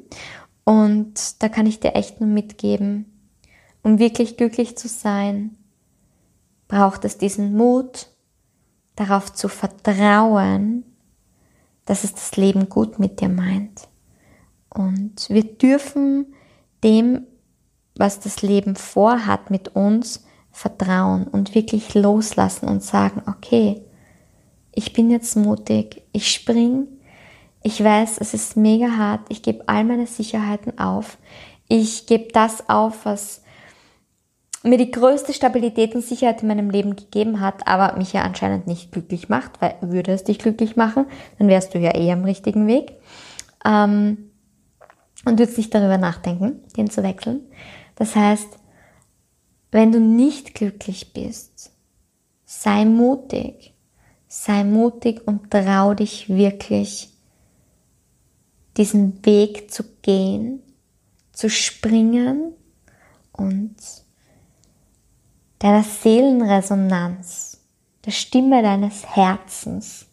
und 0.62 1.42
da 1.42 1.48
kann 1.48 1.66
ich 1.66 1.81
dir 1.81 1.96
echt 1.96 2.20
nur 2.20 2.31
mitgeben, 2.31 3.07
um 3.83 3.98
wirklich 3.98 4.37
glücklich 4.37 4.79
zu 4.79 4.87
sein, 4.87 5.57
braucht 6.68 7.04
es 7.04 7.18
diesen 7.18 7.57
Mut, 7.57 8.09
darauf 8.94 9.33
zu 9.33 9.48
vertrauen, 9.48 10.85
dass 11.85 12.04
es 12.04 12.14
das 12.14 12.37
Leben 12.37 12.68
gut 12.68 12.98
mit 12.98 13.20
dir 13.20 13.28
meint. 13.28 13.88
Und 14.68 15.28
wir 15.31 15.44
dürfen 15.44 16.35
dem, 16.85 17.26
was 17.96 18.20
das 18.20 18.42
Leben 18.42 18.76
vorhat 18.76 19.50
mit 19.50 19.74
uns, 19.74 20.24
vertrauen 20.50 21.26
und 21.28 21.54
wirklich 21.54 21.94
loslassen 21.94 22.68
und 22.68 22.83
sagen, 22.83 23.22
okay, 23.26 23.83
ich 24.72 24.92
bin 24.92 25.11
jetzt 25.11 25.37
mutig, 25.37 26.02
ich 26.12 26.31
spring, 26.31 26.88
ich 27.62 27.83
weiß, 27.83 28.18
es 28.18 28.35
ist 28.35 28.57
mega 28.57 28.96
hart, 28.96 29.22
ich 29.28 29.42
gebe 29.42 29.68
all 29.68 29.85
meine 29.85 30.07
Sicherheiten 30.07 30.78
auf, 30.78 31.18
ich 31.68 32.07
gebe 32.07 32.33
das 32.33 32.68
auf, 32.68 33.04
was 33.04 33.42
mir 34.62 34.78
die 34.78 34.90
größte 34.90 35.32
Stabilität 35.32 35.94
und 35.94 36.04
Sicherheit 36.04 36.42
in 36.42 36.48
meinem 36.48 36.70
Leben 36.70 36.96
gegeben 36.96 37.40
hat, 37.40 37.66
aber 37.66 37.96
mich 37.96 38.12
ja 38.12 38.22
anscheinend 38.22 38.66
nicht 38.66 38.92
glücklich 38.92 39.28
macht, 39.28 39.60
weil 39.60 39.76
würde 39.80 40.12
es 40.12 40.24
dich 40.24 40.38
glücklich 40.38 40.76
machen, 40.76 41.06
dann 41.38 41.48
wärst 41.48 41.74
du 41.74 41.78
ja 41.78 41.94
eh 41.94 42.10
am 42.10 42.24
richtigen 42.24 42.66
Weg. 42.66 42.92
Ähm, 43.64 44.30
und 45.24 45.38
würdest 45.38 45.58
nicht 45.58 45.74
darüber 45.74 45.98
nachdenken, 45.98 46.60
den 46.76 46.90
zu 46.90 47.02
wechseln. 47.02 47.40
Das 47.96 48.14
heißt, 48.14 48.58
wenn 49.70 49.92
du 49.92 50.00
nicht 50.00 50.54
glücklich 50.54 51.12
bist, 51.12 51.72
sei 52.44 52.84
mutig. 52.84 53.74
Sei 54.28 54.62
mutig 54.64 55.26
und 55.26 55.50
trau 55.50 55.94
dich 55.94 56.28
wirklich, 56.28 57.10
diesen 58.76 59.24
Weg 59.24 59.70
zu 59.70 59.84
gehen, 60.02 60.62
zu 61.32 61.48
springen 61.48 62.52
und 63.32 63.76
deiner 65.58 65.82
Seelenresonanz, 65.82 67.60
der 68.04 68.12
Stimme 68.12 68.62
deines 68.62 69.06
Herzens 69.06 70.06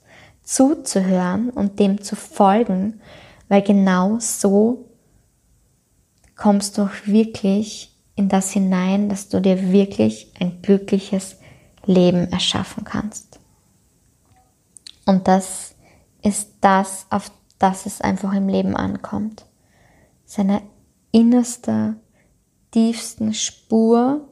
zuzuhören 0.44 1.50
und 1.50 1.80
dem 1.80 2.02
zu 2.02 2.16
folgen, 2.16 3.02
weil 3.48 3.62
genau 3.62 4.18
so 4.20 4.90
kommst 6.36 6.78
du 6.78 6.84
auch 6.84 7.06
wirklich 7.06 7.96
in 8.16 8.30
das 8.30 8.52
hinein, 8.52 9.10
dass 9.10 9.30
du 9.30 9.42
dir 9.42 9.72
wirklich 9.72 10.32
ein 10.40 10.62
glückliches 10.62 11.38
Leben 11.86 12.32
erschaffen 12.32 12.84
kannst. 12.84 13.40
Und 15.06 15.28
das 15.28 15.76
ist 16.22 16.50
das, 16.62 17.06
auf 17.10 17.32
das 17.60 17.86
es 17.86 18.02
einfach 18.02 18.34
im 18.34 18.50
Leben 18.50 18.76
ankommt. 18.76 19.46
Seine 20.26 20.62
innerste, 21.12 21.96
tiefsten 22.72 23.34
Spur 23.34 24.28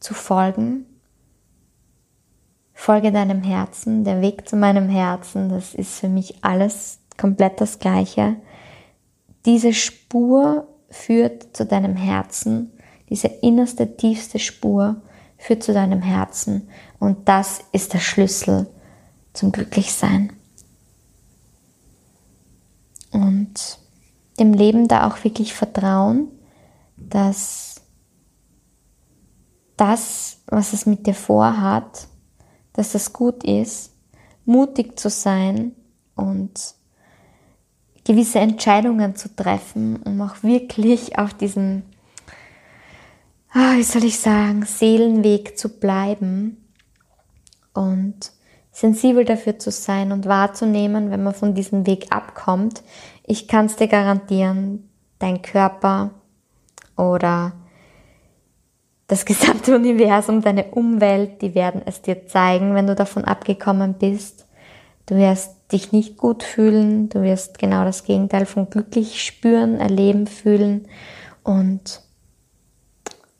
zu 0.00 0.14
folgen. 0.14 0.86
Folge 2.72 3.10
deinem 3.10 3.42
Herzen, 3.42 4.04
der 4.04 4.20
Weg 4.20 4.48
zu 4.48 4.56
meinem 4.56 4.88
Herzen, 4.88 5.48
das 5.48 5.74
ist 5.74 5.98
für 5.98 6.08
mich 6.08 6.44
alles 6.44 6.98
komplett 7.16 7.60
das 7.60 7.78
Gleiche. 7.78 8.36
Diese 9.46 9.72
Spur 9.72 10.68
führt 10.90 11.56
zu 11.56 11.64
deinem 11.64 11.96
Herzen, 11.96 12.72
diese 13.08 13.28
innerste, 13.28 13.96
tiefste 13.96 14.38
Spur 14.38 15.00
führt 15.38 15.62
zu 15.62 15.72
deinem 15.72 16.02
Herzen. 16.02 16.68
Und 16.98 17.28
das 17.28 17.60
ist 17.72 17.92
der 17.92 18.00
Schlüssel 18.00 18.66
zum 19.32 19.52
Glücklichsein. 19.52 20.32
Und 23.12 23.78
dem 24.38 24.52
Leben 24.52 24.88
da 24.88 25.08
auch 25.08 25.24
wirklich 25.24 25.54
vertrauen, 25.54 26.28
dass 26.96 27.75
das, 29.76 30.38
was 30.46 30.72
es 30.72 30.86
mit 30.86 31.06
dir 31.06 31.14
vorhat, 31.14 32.08
dass 32.72 32.92
das 32.92 33.12
gut 33.12 33.44
ist, 33.44 33.92
mutig 34.44 34.98
zu 34.98 35.10
sein 35.10 35.72
und 36.14 36.74
gewisse 38.04 38.38
Entscheidungen 38.38 39.16
zu 39.16 39.34
treffen, 39.34 39.96
um 40.02 40.20
auch 40.20 40.42
wirklich 40.42 41.18
auf 41.18 41.34
diesem, 41.34 41.82
ah, 43.52 43.74
wie 43.76 43.82
soll 43.82 44.04
ich 44.04 44.18
sagen, 44.18 44.64
Seelenweg 44.64 45.58
zu 45.58 45.68
bleiben 45.80 46.56
und 47.74 48.32
sensibel 48.70 49.24
dafür 49.24 49.58
zu 49.58 49.70
sein 49.70 50.12
und 50.12 50.26
wahrzunehmen, 50.26 51.10
wenn 51.10 51.22
man 51.22 51.34
von 51.34 51.54
diesem 51.54 51.86
Weg 51.86 52.12
abkommt. 52.14 52.82
Ich 53.24 53.48
kann 53.48 53.66
es 53.66 53.76
dir 53.76 53.88
garantieren, 53.88 54.88
dein 55.18 55.42
Körper 55.42 56.10
oder 56.96 57.52
das 59.06 59.24
gesamte 59.24 59.74
Universum, 59.74 60.42
deine 60.42 60.64
Umwelt, 60.72 61.42
die 61.42 61.54
werden 61.54 61.82
es 61.84 62.02
dir 62.02 62.26
zeigen, 62.26 62.74
wenn 62.74 62.86
du 62.86 62.94
davon 62.94 63.24
abgekommen 63.24 63.94
bist. 63.94 64.46
Du 65.06 65.16
wirst 65.16 65.54
dich 65.72 65.92
nicht 65.92 66.16
gut 66.16 66.42
fühlen, 66.42 67.08
du 67.08 67.22
wirst 67.22 67.58
genau 67.58 67.84
das 67.84 68.04
Gegenteil 68.04 68.46
von 68.46 68.70
glücklich 68.70 69.24
spüren, 69.24 69.78
erleben, 69.78 70.26
fühlen 70.26 70.88
und 71.42 72.02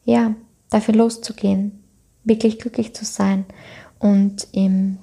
ja, 0.05 0.35
dafür 0.70 0.94
loszugehen, 0.94 1.83
wirklich 2.24 2.59
glücklich 2.59 2.94
zu 2.94 3.05
sein 3.05 3.44
und 3.98 4.46
im 4.52 4.98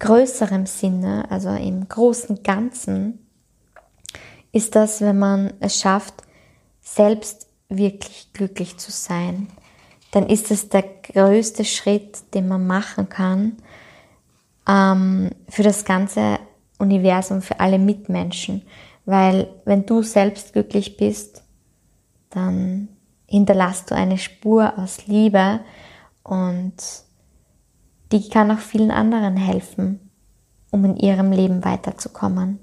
größeren 0.00 0.66
Sinne, 0.66 1.30
also 1.30 1.50
im 1.50 1.88
großen 1.88 2.42
Ganzen, 2.42 3.20
ist 4.52 4.74
das, 4.74 5.00
wenn 5.00 5.18
man 5.18 5.52
es 5.60 5.80
schafft, 5.80 6.14
selbst 6.80 7.48
wirklich 7.68 8.32
glücklich 8.32 8.76
zu 8.76 8.90
sein 8.90 9.48
dann 10.14 10.28
ist 10.28 10.52
es 10.52 10.68
der 10.68 10.84
größte 10.84 11.64
Schritt, 11.64 12.32
den 12.34 12.46
man 12.46 12.68
machen 12.68 13.08
kann 13.08 13.56
ähm, 14.68 15.30
für 15.48 15.64
das 15.64 15.84
ganze 15.84 16.38
Universum, 16.78 17.42
für 17.42 17.58
alle 17.58 17.80
Mitmenschen. 17.80 18.62
Weil 19.06 19.48
wenn 19.64 19.86
du 19.86 20.02
selbst 20.02 20.52
glücklich 20.52 20.96
bist, 20.96 21.42
dann 22.30 22.90
hinterlässt 23.26 23.90
du 23.90 23.96
eine 23.96 24.16
Spur 24.16 24.78
aus 24.78 25.08
Liebe 25.08 25.58
und 26.22 26.76
die 28.12 28.28
kann 28.28 28.52
auch 28.52 28.60
vielen 28.60 28.92
anderen 28.92 29.36
helfen, 29.36 30.10
um 30.70 30.84
in 30.84 30.96
ihrem 30.96 31.32
Leben 31.32 31.64
weiterzukommen. 31.64 32.60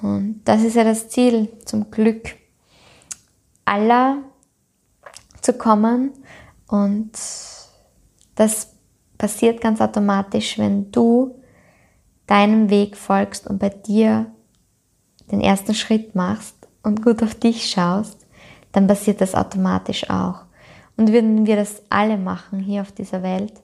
Und 0.00 0.42
das 0.44 0.62
ist 0.62 0.76
ja 0.76 0.84
das 0.84 1.08
Ziel, 1.08 1.48
zum 1.64 1.90
Glück 1.90 2.36
aller 3.64 4.18
zu 5.42 5.52
kommen 5.52 6.12
und 6.68 7.12
das 8.34 8.72
passiert 9.18 9.60
ganz 9.60 9.80
automatisch, 9.80 10.58
wenn 10.58 10.90
du 10.92 11.40
deinem 12.26 12.70
Weg 12.70 12.96
folgst 12.96 13.46
und 13.46 13.58
bei 13.58 13.70
dir 13.70 14.26
den 15.30 15.40
ersten 15.40 15.74
Schritt 15.74 16.14
machst 16.14 16.54
und 16.82 17.02
gut 17.02 17.22
auf 17.22 17.34
dich 17.34 17.68
schaust, 17.70 18.26
dann 18.72 18.86
passiert 18.86 19.20
das 19.20 19.34
automatisch 19.34 20.10
auch. 20.10 20.42
Und 20.96 21.12
würden 21.12 21.46
wir 21.46 21.56
das 21.56 21.82
alle 21.88 22.16
machen 22.16 22.60
hier 22.60 22.82
auf 22.82 22.92
dieser 22.92 23.22
Welt, 23.22 23.54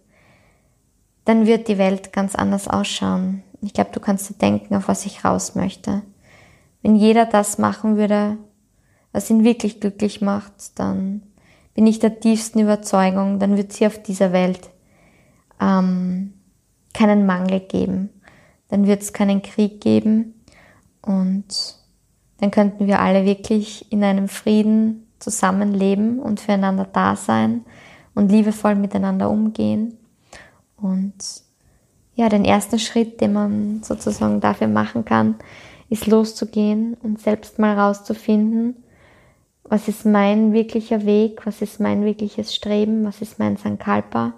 dann 1.25 1.47
wird 1.47 1.69
die 1.69 1.79
Welt 1.79 2.12
ganz 2.12 2.35
anders 2.35 2.69
ausschauen. 2.69 3.43
Ich 3.61 3.73
glaube, 3.73 3.91
du 3.93 4.01
kannst 4.01 4.29
dir 4.29 4.35
denken, 4.35 4.75
auf 4.75 4.88
was 4.88 5.07
ich 5.07 5.25
raus 5.25 5.55
möchte. 5.55 6.03
Wenn 6.83 6.97
jeder 6.97 7.27
das 7.27 7.59
machen 7.59 7.97
würde, 7.97 8.38
was 9.12 9.31
ihn 9.31 9.45
wirklich 9.45 9.81
glücklich 9.81 10.21
macht, 10.21 10.79
dann 10.79 11.23
bin 11.75 11.87
ich 11.87 11.99
der 11.99 12.21
tiefsten 12.21 12.61
Überzeugung, 12.61 13.39
dann 13.39 13.57
wird 13.57 13.71
es 13.71 13.79
hier 13.79 13.89
auf 13.89 14.03
dieser 14.03 14.33
Welt 14.33 14.71
ähm, 15.61 16.35
keinen 16.93 17.27
Mangel 17.27 17.61
geben. 17.61 18.11
Dann 18.69 18.87
wird 18.87 19.03
es 19.03 19.13
keinen 19.13 19.43
Krieg 19.43 19.81
geben 19.81 20.35
und 21.03 21.77
dann 22.39 22.51
könnten 22.51 22.87
wir 22.87 23.01
alle 23.01 23.25
wirklich 23.25 23.91
in 23.93 24.03
einem 24.03 24.29
Frieden 24.29 25.07
zusammenleben 25.19 26.19
und 26.19 26.41
füreinander 26.41 26.87
da 26.91 27.17
sein 27.17 27.65
und 28.15 28.31
liebevoll 28.31 28.75
miteinander 28.75 29.31
umgehen. 29.31 29.99
Und 30.77 31.15
ja, 32.15 32.29
den 32.29 32.45
ersten 32.45 32.79
Schritt, 32.79 33.21
den 33.21 33.33
man 33.33 33.83
sozusagen 33.83 34.41
dafür 34.41 34.69
machen 34.69 35.05
kann, 35.05 35.37
ist 35.89 36.07
loszugehen 36.07 36.95
und 37.03 37.21
selbst 37.21 37.59
mal 37.59 37.79
rauszufinden, 37.79 38.82
was 39.73 39.89
ist 39.89 40.05
mein 40.05 40.53
wirklicher 40.53 41.07
Weg, 41.07 41.47
was 41.47 41.63
ist 41.63 41.81
mein 41.81 42.05
wirkliches 42.05 42.55
Streben, 42.55 43.07
was 43.07 43.23
ist 43.23 43.39
mein 43.39 43.57
Sankalpa, 43.57 44.35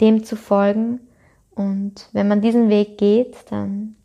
dem 0.00 0.22
zu 0.22 0.36
folgen. 0.36 1.00
Und 1.50 2.08
wenn 2.12 2.28
man 2.28 2.40
diesen 2.40 2.68
Weg 2.68 2.96
geht, 2.96 3.34
dann 3.50 3.96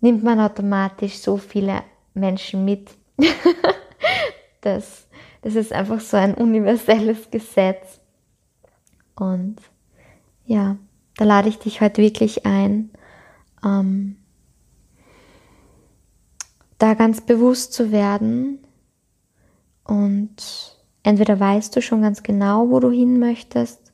nimmt 0.00 0.24
man 0.24 0.40
automatisch 0.40 1.18
so 1.18 1.36
viele 1.36 1.82
Menschen 2.14 2.64
mit. 2.64 2.92
das, 4.62 5.06
das 5.42 5.54
ist 5.54 5.74
einfach 5.74 6.00
so 6.00 6.16
ein 6.16 6.32
universelles 6.32 7.30
Gesetz. 7.30 8.00
Und 9.16 9.56
ja, 10.46 10.78
da 11.18 11.24
lade 11.26 11.50
ich 11.50 11.58
dich 11.58 11.82
heute 11.82 12.00
wirklich 12.00 12.46
ein, 12.46 12.88
ähm, 13.62 14.16
da 16.78 16.94
ganz 16.94 17.20
bewusst 17.20 17.74
zu 17.74 17.92
werden, 17.92 18.59
und 19.90 20.76
entweder 21.02 21.40
weißt 21.40 21.74
du 21.74 21.82
schon 21.82 22.02
ganz 22.02 22.22
genau, 22.22 22.70
wo 22.70 22.78
du 22.78 22.92
hin 22.92 23.18
möchtest 23.18 23.92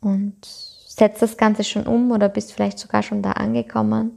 und 0.00 0.36
setzt 0.46 1.22
das 1.22 1.36
Ganze 1.36 1.64
schon 1.64 1.88
um 1.88 2.12
oder 2.12 2.28
bist 2.28 2.52
vielleicht 2.52 2.78
sogar 2.78 3.02
schon 3.02 3.20
da 3.20 3.32
angekommen. 3.32 4.12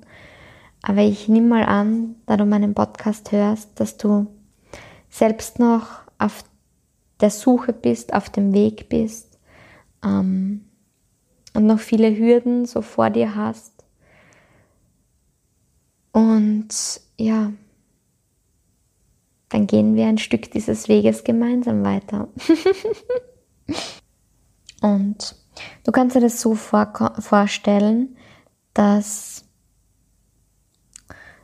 Aber 0.83 1.01
ich 1.01 1.27
nehme 1.27 1.47
mal 1.47 1.63
an, 1.63 2.17
da 2.27 2.37
du 2.37 2.45
meinen 2.45 2.75
Podcast 2.75 3.31
hörst, 3.31 3.79
dass 3.79 3.97
du 3.97 4.27
selbst 5.09 5.57
noch 5.57 6.01
auf 6.19 6.43
der 7.19 7.31
Suche 7.31 7.73
bist, 7.73 8.13
auf 8.13 8.29
dem 8.29 8.53
Weg 8.53 8.87
bist 8.87 9.39
ähm, 10.05 10.65
und 11.55 11.65
noch 11.65 11.79
viele 11.79 12.15
Hürden 12.15 12.67
so 12.67 12.83
vor 12.83 13.09
dir 13.09 13.33
hast. 13.33 13.73
Und 16.11 17.01
ja, 17.17 17.53
dann 19.49 19.67
gehen 19.67 19.95
wir 19.95 20.07
ein 20.07 20.17
Stück 20.17 20.51
dieses 20.51 20.89
Weges 20.89 21.23
gemeinsam 21.23 21.83
weiter. 21.83 22.27
Und 24.81 25.35
du 25.83 25.91
kannst 25.91 26.15
dir 26.15 26.21
das 26.21 26.41
so 26.41 26.55
vor 26.55 27.13
vorstellen, 27.19 28.17
dass 28.73 29.45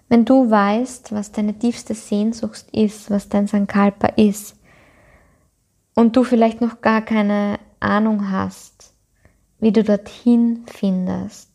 wenn 0.09 0.25
du 0.25 0.49
weißt, 0.49 1.13
was 1.13 1.31
deine 1.31 1.57
tiefste 1.57 1.95
Sehnsucht 1.95 2.65
ist, 2.71 3.09
was 3.09 3.29
dein 3.29 3.47
Sankalpa 3.47 4.09
ist, 4.09 4.57
und 5.95 6.15
du 6.15 6.23
vielleicht 6.23 6.61
noch 6.61 6.81
gar 6.81 7.01
keine 7.01 7.59
Ahnung 7.79 8.31
hast, 8.31 8.93
wie 9.59 9.71
du 9.71 9.83
dorthin 9.83 10.65
findest 10.67 11.49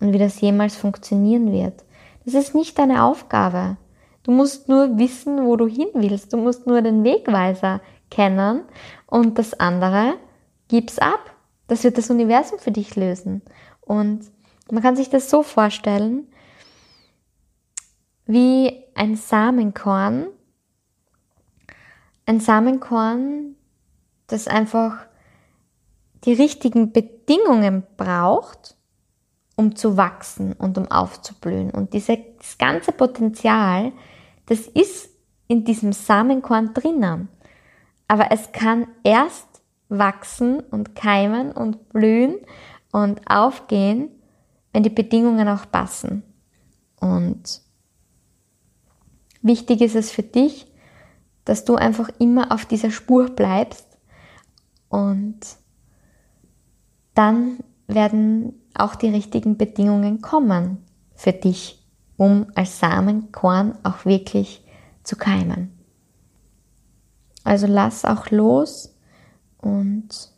und 0.00 0.12
wie 0.12 0.18
das 0.18 0.40
jemals 0.40 0.76
funktionieren 0.76 1.52
wird, 1.52 1.84
das 2.24 2.34
ist 2.34 2.54
nicht 2.54 2.78
deine 2.78 3.04
Aufgabe. 3.04 3.76
Du 4.22 4.30
musst 4.30 4.68
nur 4.68 4.98
wissen, 4.98 5.44
wo 5.44 5.56
du 5.56 5.66
hin 5.66 5.88
willst. 5.94 6.32
Du 6.32 6.36
musst 6.36 6.66
nur 6.66 6.80
den 6.82 7.04
Wegweiser 7.04 7.80
kennen 8.10 8.62
und 9.06 9.38
das 9.38 9.54
andere 9.54 10.14
gib's 10.68 10.98
ab. 10.98 11.34
Das 11.66 11.84
wird 11.84 11.98
das 11.98 12.10
Universum 12.10 12.58
für 12.58 12.70
dich 12.70 12.94
lösen. 12.96 13.42
Und 13.80 14.30
man 14.70 14.82
kann 14.82 14.96
sich 14.96 15.10
das 15.10 15.30
so 15.30 15.42
vorstellen, 15.42 16.28
wie 18.26 18.84
ein 18.94 19.16
Samenkorn. 19.16 20.26
Ein 22.26 22.40
Samenkorn, 22.40 23.56
das 24.28 24.46
einfach 24.46 24.98
die 26.24 26.32
richtigen 26.32 26.92
Bedingungen 26.92 27.82
braucht, 27.96 28.76
um 29.56 29.76
zu 29.76 29.96
wachsen 29.96 30.52
und 30.54 30.78
um 30.78 30.90
aufzublühen. 30.90 31.70
Und 31.70 31.92
dieses 31.92 32.18
ganze 32.58 32.92
Potenzial 32.92 33.92
das 34.46 34.60
ist 34.66 35.10
in 35.48 35.64
diesem 35.64 35.92
Samenkorn 35.92 36.74
drinnen. 36.74 37.28
Aber 38.08 38.30
es 38.30 38.52
kann 38.52 38.86
erst 39.04 39.46
wachsen 39.88 40.60
und 40.60 40.94
keimen 40.94 41.52
und 41.52 41.88
blühen 41.90 42.36
und 42.90 43.20
aufgehen, 43.30 44.10
wenn 44.72 44.82
die 44.82 44.90
Bedingungen 44.90 45.48
auch 45.48 45.70
passen. 45.70 46.22
Und 47.00 47.62
wichtig 49.42 49.80
ist 49.80 49.96
es 49.96 50.10
für 50.10 50.22
dich, 50.22 50.70
dass 51.44 51.64
du 51.64 51.74
einfach 51.74 52.08
immer 52.18 52.52
auf 52.52 52.64
dieser 52.64 52.90
Spur 52.90 53.30
bleibst 53.30 53.86
und 54.88 55.40
dann 57.14 57.58
werden 57.94 58.54
auch 58.74 58.94
die 58.94 59.08
richtigen 59.08 59.56
Bedingungen 59.56 60.20
kommen 60.20 60.78
für 61.14 61.32
dich, 61.32 61.84
um 62.16 62.46
als 62.54 62.78
Samenkorn 62.78 63.78
auch 63.82 64.04
wirklich 64.04 64.64
zu 65.02 65.16
keimen. 65.16 65.72
Also 67.44 67.66
lass 67.66 68.04
auch 68.04 68.30
los 68.30 68.94
und 69.58 70.32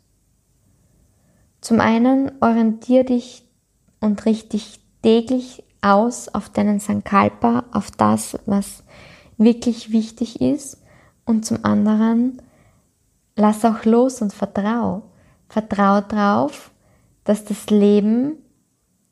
zum 1.60 1.80
einen 1.80 2.32
orientier 2.40 3.04
dich 3.04 3.46
und 4.00 4.24
richte 4.26 4.50
dich 4.50 4.80
täglich 5.02 5.64
aus 5.80 6.28
auf 6.28 6.48
deinen 6.48 6.80
Sankalpa, 6.80 7.64
auf 7.72 7.90
das, 7.90 8.38
was 8.46 8.82
wirklich 9.36 9.92
wichtig 9.92 10.40
ist. 10.40 10.82
Und 11.24 11.46
zum 11.46 11.64
anderen 11.64 12.42
lass 13.36 13.64
auch 13.64 13.84
los 13.84 14.20
und 14.22 14.32
vertrau. 14.32 15.02
Vertrau 15.48 16.00
drauf, 16.00 16.70
dass 17.24 17.44
das 17.44 17.70
Leben 17.70 18.36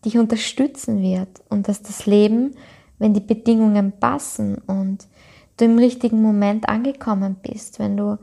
dich 0.04 0.18
unterstützen 0.18 1.00
wird 1.00 1.42
und 1.48 1.68
dass 1.68 1.82
das 1.82 2.06
Leben, 2.06 2.52
wenn 2.98 3.14
die 3.14 3.20
Bedingungen 3.20 3.92
passen 3.92 4.58
und 4.66 5.06
du 5.56 5.64
im 5.64 5.78
richtigen 5.78 6.22
Moment 6.22 6.68
angekommen 6.68 7.36
bist, 7.42 7.78
wenn 7.78 7.96
du 7.96 8.18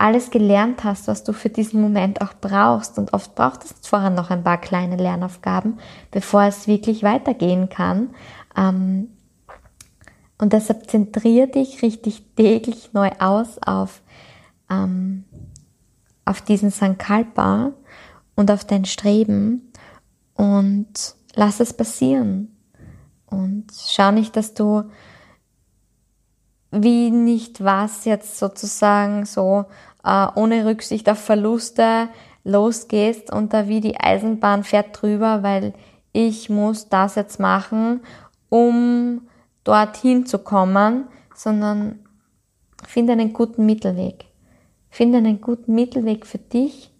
alles 0.00 0.30
gelernt 0.30 0.82
hast, 0.82 1.08
was 1.08 1.24
du 1.24 1.34
für 1.34 1.50
diesen 1.50 1.82
Moment 1.82 2.22
auch 2.22 2.32
brauchst. 2.40 2.98
Und 2.98 3.12
oft 3.12 3.34
braucht 3.34 3.64
es 3.64 3.74
vorher 3.82 4.08
noch 4.08 4.30
ein 4.30 4.42
paar 4.42 4.58
kleine 4.58 4.96
Lernaufgaben, 4.96 5.78
bevor 6.10 6.44
es 6.44 6.66
wirklich 6.66 7.02
weitergehen 7.02 7.68
kann. 7.68 8.08
Ähm, 8.56 9.10
und 10.38 10.54
deshalb 10.54 10.88
zentriere 10.88 11.48
dich 11.48 11.82
richtig 11.82 12.24
täglich 12.34 12.94
neu 12.94 13.10
aus 13.18 13.58
auf, 13.58 14.00
ähm, 14.70 15.24
auf 16.24 16.40
diesen 16.40 16.70
Sankalpa 16.70 17.72
und 18.40 18.50
auf 18.50 18.64
dein 18.64 18.86
Streben 18.86 19.70
und 20.34 21.14
lass 21.34 21.60
es 21.60 21.74
passieren. 21.74 22.56
Und 23.26 23.66
schau 23.86 24.12
nicht, 24.12 24.34
dass 24.34 24.54
du 24.54 24.84
wie 26.70 27.10
nicht 27.10 27.62
was 27.62 28.06
jetzt 28.06 28.38
sozusagen 28.38 29.26
so 29.26 29.66
äh, 30.04 30.26
ohne 30.34 30.64
Rücksicht 30.64 31.10
auf 31.10 31.18
Verluste 31.18 32.08
losgehst 32.42 33.30
und 33.30 33.52
da 33.52 33.68
wie 33.68 33.82
die 33.82 34.00
Eisenbahn 34.00 34.64
fährt 34.64 35.02
drüber, 35.02 35.42
weil 35.42 35.74
ich 36.12 36.48
muss 36.48 36.88
das 36.88 37.16
jetzt 37.16 37.40
machen, 37.40 38.00
um 38.48 39.28
dorthin 39.64 40.24
zu 40.24 40.38
kommen, 40.38 41.08
sondern 41.34 41.98
finde 42.86 43.12
einen 43.12 43.34
guten 43.34 43.66
Mittelweg. 43.66 44.24
Finde 44.88 45.18
einen 45.18 45.42
guten 45.42 45.74
Mittelweg 45.74 46.24
für 46.24 46.38
dich, 46.38 46.90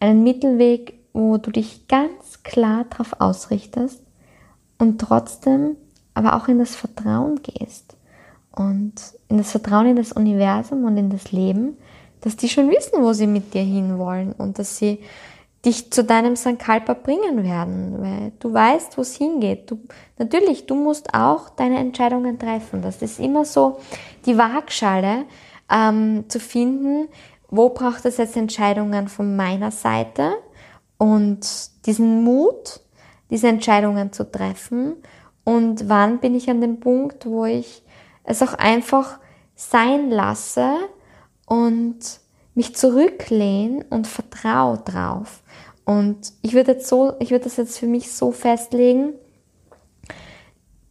einen 0.00 0.22
Mittelweg, 0.22 0.98
wo 1.12 1.38
du 1.38 1.50
dich 1.50 1.88
ganz 1.88 2.42
klar 2.42 2.84
darauf 2.90 3.20
ausrichtest 3.20 4.02
und 4.78 5.00
trotzdem 5.00 5.76
aber 6.14 6.36
auch 6.36 6.48
in 6.48 6.58
das 6.58 6.74
Vertrauen 6.74 7.40
gehst 7.42 7.96
und 8.54 8.94
in 9.28 9.38
das 9.38 9.50
Vertrauen 9.50 9.86
in 9.86 9.96
das 9.96 10.12
Universum 10.12 10.84
und 10.84 10.96
in 10.96 11.10
das 11.10 11.32
Leben, 11.32 11.76
dass 12.22 12.36
die 12.36 12.48
schon 12.48 12.70
wissen, 12.70 13.02
wo 13.02 13.12
sie 13.12 13.26
mit 13.26 13.54
dir 13.54 13.62
hinwollen 13.62 14.32
und 14.32 14.58
dass 14.58 14.78
sie 14.78 15.00
dich 15.64 15.90
zu 15.90 16.04
deinem 16.04 16.36
Sankalpa 16.36 16.94
bringen 16.94 17.42
werden, 17.42 17.96
weil 17.98 18.32
du 18.38 18.52
weißt, 18.52 18.96
wo 18.96 19.02
es 19.02 19.16
hingeht. 19.16 19.70
Du, 19.70 19.80
natürlich, 20.16 20.66
du 20.66 20.74
musst 20.74 21.12
auch 21.12 21.50
deine 21.50 21.78
Entscheidungen 21.78 22.38
treffen. 22.38 22.82
Das 22.82 23.02
ist 23.02 23.18
immer 23.18 23.44
so 23.44 23.78
die 24.26 24.38
Waagschale 24.38 25.24
ähm, 25.70 26.24
zu 26.28 26.38
finden, 26.38 27.08
wo 27.56 27.70
braucht 27.70 28.04
es 28.04 28.16
jetzt 28.18 28.36
Entscheidungen 28.36 29.08
von 29.08 29.36
meiner 29.36 29.70
Seite 29.70 30.34
und 30.98 31.40
diesen 31.86 32.22
Mut, 32.24 32.80
diese 33.30 33.48
Entscheidungen 33.48 34.12
zu 34.12 34.30
treffen 34.30 34.96
und 35.44 35.88
wann 35.88 36.18
bin 36.18 36.34
ich 36.34 36.50
an 36.50 36.60
dem 36.60 36.80
Punkt, 36.80 37.26
wo 37.26 37.44
ich 37.44 37.82
es 38.24 38.42
auch 38.42 38.54
einfach 38.54 39.18
sein 39.54 40.10
lasse 40.10 40.74
und 41.46 41.98
mich 42.54 42.74
zurücklehne 42.74 43.84
und 43.90 44.06
vertraue 44.06 44.78
drauf. 44.78 45.42
Und 45.84 46.32
ich 46.42 46.54
würde 46.54 46.72
jetzt 46.72 46.88
so, 46.88 47.14
ich 47.20 47.30
würde 47.30 47.44
das 47.44 47.56
jetzt 47.56 47.78
für 47.78 47.86
mich 47.86 48.10
so 48.10 48.32
festlegen, 48.32 49.12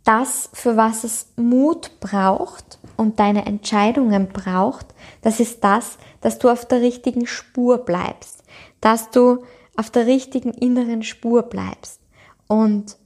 das, 0.05 0.49
für 0.53 0.77
was 0.77 1.03
es 1.03 1.27
Mut 1.35 1.99
braucht 1.99 2.79
und 2.97 3.19
deine 3.19 3.45
Entscheidungen 3.45 4.29
braucht, 4.29 4.87
das 5.21 5.39
ist 5.39 5.63
das, 5.63 5.97
dass 6.21 6.39
du 6.39 6.49
auf 6.49 6.65
der 6.65 6.81
richtigen 6.81 7.27
Spur 7.27 7.79
bleibst, 7.79 8.43
dass 8.81 9.11
du 9.11 9.43
auf 9.75 9.89
der 9.89 10.05
richtigen 10.05 10.51
inneren 10.53 11.03
Spur 11.03 11.43
bleibst. 11.43 11.99
Und 12.47 12.97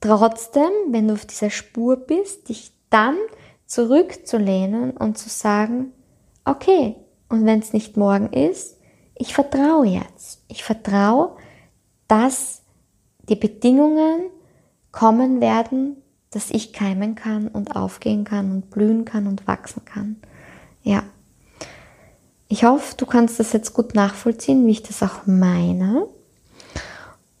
trotzdem, 0.00 0.70
wenn 0.88 1.08
du 1.08 1.14
auf 1.14 1.26
dieser 1.26 1.50
Spur 1.50 1.96
bist, 1.96 2.48
dich 2.48 2.72
dann 2.90 3.16
zurückzulehnen 3.66 4.92
und 4.92 5.18
zu 5.18 5.28
sagen, 5.28 5.92
okay, 6.44 6.96
und 7.28 7.46
wenn 7.46 7.60
es 7.60 7.72
nicht 7.72 7.96
morgen 7.96 8.32
ist, 8.32 8.78
ich 9.16 9.34
vertraue 9.34 9.86
jetzt. 9.86 10.44
Ich 10.48 10.64
vertraue, 10.64 11.36
dass 12.08 12.62
die 13.28 13.36
Bedingungen 13.36 14.30
kommen 14.92 15.40
werden, 15.40 15.96
dass 16.34 16.50
ich 16.50 16.72
keimen 16.72 17.14
kann 17.14 17.48
und 17.48 17.76
aufgehen 17.76 18.24
kann 18.24 18.50
und 18.50 18.70
blühen 18.70 19.04
kann 19.04 19.26
und 19.26 19.46
wachsen 19.46 19.84
kann. 19.84 20.16
Ja. 20.82 21.02
Ich 22.48 22.64
hoffe, 22.64 22.94
du 22.96 23.06
kannst 23.06 23.40
das 23.40 23.52
jetzt 23.52 23.72
gut 23.72 23.94
nachvollziehen, 23.94 24.66
wie 24.66 24.72
ich 24.72 24.82
das 24.82 25.02
auch 25.02 25.26
meine. 25.26 26.06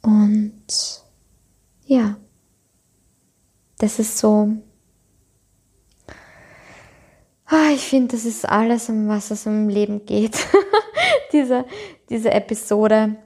Und 0.02 1.02
ja, 1.86 2.16
das 3.78 3.98
ist 3.98 4.18
so 4.18 4.50
Ah, 7.46 7.70
ich 7.74 7.82
finde, 7.82 8.16
das 8.16 8.24
ist 8.24 8.48
alles, 8.48 8.88
um 8.88 9.06
was 9.06 9.30
es 9.30 9.46
im 9.46 9.68
Leben 9.68 10.06
geht. 10.06 10.46
diese, 11.32 11.66
diese 12.08 12.32
Episode 12.32 13.16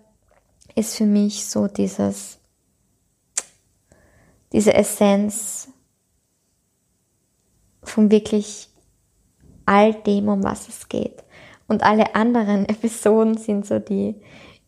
ist 0.75 0.97
für 0.97 1.07
mich 1.07 1.47
so 1.47 1.69
dieses, 1.69 2.38
diese 4.53 4.75
Essenz 4.75 5.69
von 7.83 8.11
wirklich 8.11 8.69
all 9.67 9.95
dem, 9.95 10.29
um 10.29 10.43
was 10.43 10.69
es 10.69 10.89
geht. 10.89 11.25
Und 11.67 11.83
alle 11.83 12.15
anderen 12.15 12.69
Episoden 12.69 13.37
sind 13.37 13.67
so 13.67 13.79
die, 13.79 14.17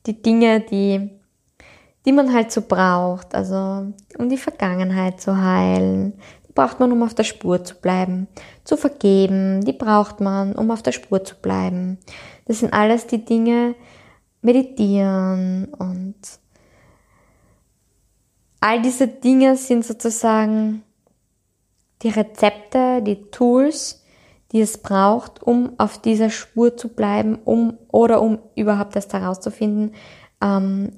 die 0.07 0.23
Dinge, 0.23 0.61
die, 0.61 1.11
die 2.05 2.13
man 2.13 2.33
halt 2.33 2.53
so 2.53 2.63
braucht. 2.63 3.35
Also 3.35 3.93
um 4.19 4.29
die 4.29 4.37
Vergangenheit 4.37 5.21
zu 5.21 5.37
heilen, 5.37 6.15
braucht 6.55 6.81
man, 6.81 6.93
um 6.93 7.03
auf 7.03 7.15
der 7.15 7.25
Spur 7.25 7.65
zu 7.65 7.75
bleiben. 7.77 8.29
Zu 8.65 8.77
vergeben, 8.77 9.65
die 9.65 9.73
braucht 9.73 10.21
man, 10.21 10.55
um 10.55 10.71
auf 10.71 10.83
der 10.83 10.93
Spur 10.93 11.25
zu 11.25 11.37
bleiben. 11.37 11.99
Das 12.45 12.59
sind 12.61 12.73
alles 12.73 13.07
die 13.07 13.25
Dinge, 13.25 13.75
meditieren 14.43 15.67
und 15.75 16.17
all 18.61 18.83
diese 18.83 19.09
Dinge 19.09 19.57
sind 19.57 19.85
sozusagen 19.85 20.83
die 22.03 22.11
Rezepte, 22.11 23.03
die 23.03 23.31
Tools, 23.31 24.05
die 24.53 24.61
es 24.61 24.79
braucht, 24.79 25.43
um 25.43 25.73
auf 25.79 25.99
dieser 25.99 26.31
Spur 26.31 26.77
zu 26.77 26.89
bleiben, 26.89 27.39
um 27.45 27.79
oder 27.89 28.21
um 28.21 28.39
überhaupt 28.57 28.97
erst 28.97 29.13
herauszufinden, 29.13 29.95
ähm, 30.43 30.93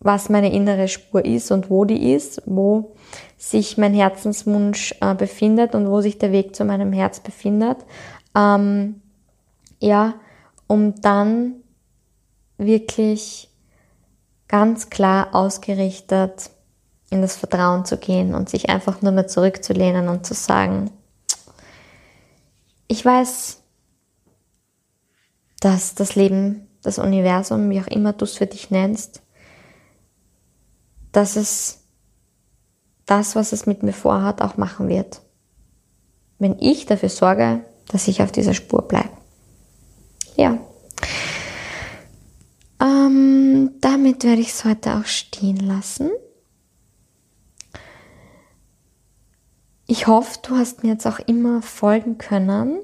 was 0.00 0.30
meine 0.30 0.52
innere 0.52 0.88
Spur 0.88 1.24
ist 1.24 1.50
und 1.50 1.68
wo 1.68 1.84
die 1.84 2.12
ist, 2.12 2.42
wo 2.46 2.94
sich 3.36 3.76
mein 3.76 3.92
Herzenswunsch 3.92 4.94
äh, 5.00 5.14
befindet 5.14 5.74
und 5.74 5.88
wo 5.88 6.00
sich 6.00 6.18
der 6.18 6.32
Weg 6.32 6.56
zu 6.56 6.64
meinem 6.64 6.92
Herz 6.92 7.20
befindet. 7.20 7.78
Ähm, 8.34 9.02
ja, 9.78 10.14
um 10.66 10.94
dann 11.00 11.56
wirklich 12.56 13.50
ganz 14.48 14.90
klar 14.90 15.34
ausgerichtet 15.34 16.50
in 17.10 17.22
das 17.22 17.36
Vertrauen 17.36 17.84
zu 17.84 17.96
gehen 17.96 18.34
und 18.34 18.48
sich 18.48 18.70
einfach 18.70 19.02
nur 19.02 19.12
mehr 19.12 19.26
zurückzulehnen 19.26 20.08
und 20.08 20.24
zu 20.24 20.34
sagen, 20.34 20.90
ich 22.86 23.04
weiß, 23.04 23.60
dass 25.60 25.94
das 25.94 26.14
Leben, 26.14 26.68
das 26.82 26.98
Universum, 26.98 27.68
wie 27.70 27.80
auch 27.80 27.86
immer 27.88 28.12
du 28.12 28.24
es 28.24 28.36
für 28.36 28.46
dich 28.46 28.70
nennst, 28.70 29.22
dass 31.12 31.36
es 31.36 31.80
das, 33.06 33.34
was 33.34 33.52
es 33.52 33.66
mit 33.66 33.82
mir 33.82 33.92
vorhat, 33.92 34.40
auch 34.40 34.56
machen 34.56 34.88
wird. 34.88 35.20
Wenn 36.38 36.58
ich 36.60 36.86
dafür 36.86 37.08
sorge, 37.08 37.64
dass 37.88 38.08
ich 38.08 38.22
auf 38.22 38.32
dieser 38.32 38.54
Spur 38.54 38.82
bleibe. 38.82 39.10
Ja. 40.36 40.58
Ähm, 42.80 43.72
damit 43.80 44.24
werde 44.24 44.40
ich 44.40 44.50
es 44.50 44.64
heute 44.64 44.94
auch 44.94 45.04
stehen 45.04 45.58
lassen. 45.58 46.10
Ich 49.90 50.06
hoffe, 50.06 50.38
du 50.46 50.54
hast 50.54 50.84
mir 50.84 50.90
jetzt 50.90 51.06
auch 51.08 51.18
immer 51.18 51.62
folgen 51.62 52.16
können 52.16 52.78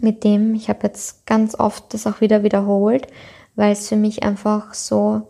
mit 0.00 0.22
dem. 0.22 0.54
Ich 0.54 0.68
habe 0.68 0.86
jetzt 0.86 1.26
ganz 1.26 1.58
oft 1.58 1.92
das 1.92 2.06
auch 2.06 2.20
wieder 2.20 2.44
wiederholt, 2.44 3.08
weil 3.56 3.72
es 3.72 3.88
für 3.88 3.96
mich 3.96 4.22
einfach 4.22 4.74
so 4.74 5.28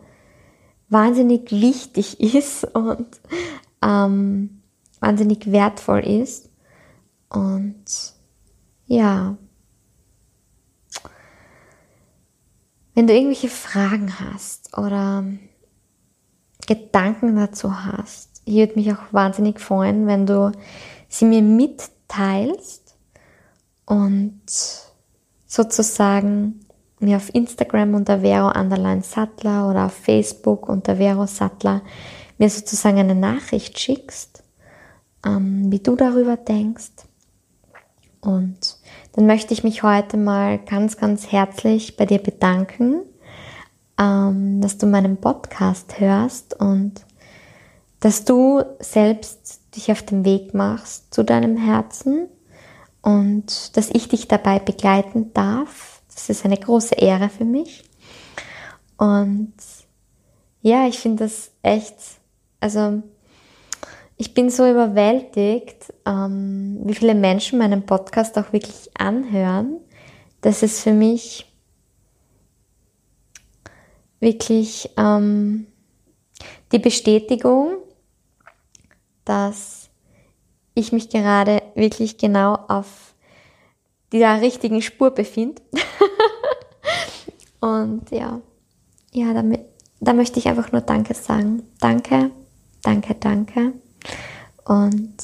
wahnsinnig 0.90 1.50
wichtig 1.52 2.20
ist 2.34 2.64
und 2.64 3.08
ähm, 3.82 4.60
wahnsinnig 5.00 5.50
wertvoll 5.50 6.00
ist. 6.00 6.50
Und 7.30 7.86
ja, 8.84 9.38
wenn 12.94 13.06
du 13.06 13.14
irgendwelche 13.14 13.48
Fragen 13.48 14.20
hast 14.20 14.76
oder 14.76 15.24
Gedanken 16.66 17.36
dazu 17.36 17.86
hast, 17.86 18.27
ich 18.48 18.54
würde 18.56 18.74
mich 18.76 18.92
auch 18.92 19.12
wahnsinnig 19.12 19.60
freuen, 19.60 20.06
wenn 20.06 20.26
du 20.26 20.52
sie 21.08 21.26
mir 21.26 21.42
mitteilst 21.42 22.96
und 23.84 24.40
sozusagen 25.46 26.60
mir 26.98 27.16
auf 27.16 27.34
Instagram 27.34 27.94
unter 27.94 28.20
Vero 28.20 28.48
Underline 28.48 29.02
Sattler 29.02 29.68
oder 29.68 29.86
auf 29.86 29.92
Facebook 29.92 30.68
unter 30.68 30.96
Vero 30.96 31.26
Sattler 31.26 31.82
mir 32.38 32.48
sozusagen 32.48 32.98
eine 32.98 33.14
Nachricht 33.14 33.78
schickst, 33.78 34.42
ähm, 35.26 35.70
wie 35.70 35.80
du 35.80 35.96
darüber 35.96 36.36
denkst. 36.36 36.92
Und 38.20 38.78
dann 39.12 39.26
möchte 39.26 39.52
ich 39.54 39.62
mich 39.62 39.82
heute 39.82 40.16
mal 40.16 40.58
ganz, 40.58 40.96
ganz 40.96 41.30
herzlich 41.30 41.96
bei 41.96 42.06
dir 42.06 42.18
bedanken, 42.18 43.02
ähm, 44.00 44.60
dass 44.60 44.78
du 44.78 44.86
meinen 44.86 45.18
Podcast 45.18 46.00
hörst 46.00 46.58
und 46.58 47.04
dass 48.00 48.24
du 48.24 48.62
selbst 48.80 49.60
dich 49.74 49.90
auf 49.90 50.02
den 50.02 50.24
Weg 50.24 50.54
machst 50.54 51.12
zu 51.12 51.24
deinem 51.24 51.56
Herzen 51.56 52.28
und 53.02 53.76
dass 53.76 53.90
ich 53.90 54.08
dich 54.08 54.28
dabei 54.28 54.58
begleiten 54.58 55.32
darf. 55.32 56.02
Das 56.14 56.28
ist 56.28 56.44
eine 56.44 56.56
große 56.56 56.94
Ehre 56.94 57.28
für 57.28 57.44
mich. 57.44 57.84
Und 58.96 59.54
ja, 60.62 60.86
ich 60.86 60.98
finde 60.98 61.24
das 61.24 61.52
echt, 61.62 61.94
also 62.60 63.02
ich 64.16 64.34
bin 64.34 64.50
so 64.50 64.68
überwältigt, 64.68 65.94
ähm, 66.04 66.80
wie 66.82 66.94
viele 66.94 67.14
Menschen 67.14 67.58
meinen 67.58 67.86
Podcast 67.86 68.36
auch 68.36 68.52
wirklich 68.52 68.90
anhören. 68.98 69.76
Das 70.40 70.62
ist 70.62 70.80
für 70.80 70.92
mich 70.92 71.46
wirklich 74.20 74.90
ähm, 74.96 75.68
die 76.72 76.80
Bestätigung, 76.80 77.76
dass 79.28 79.90
ich 80.74 80.92
mich 80.92 81.10
gerade 81.10 81.62
wirklich 81.74 82.18
genau 82.18 82.54
auf 82.68 83.14
der 84.12 84.40
richtigen 84.40 84.80
Spur 84.80 85.10
befinde. 85.10 85.60
Und 87.60 88.10
ja, 88.10 88.40
ja, 89.12 89.34
damit, 89.34 89.60
da 90.00 90.12
möchte 90.12 90.38
ich 90.38 90.48
einfach 90.48 90.72
nur 90.72 90.80
Danke 90.80 91.14
sagen. 91.14 91.64
Danke, 91.80 92.30
danke, 92.82 93.14
danke. 93.16 93.72
Und 94.64 95.16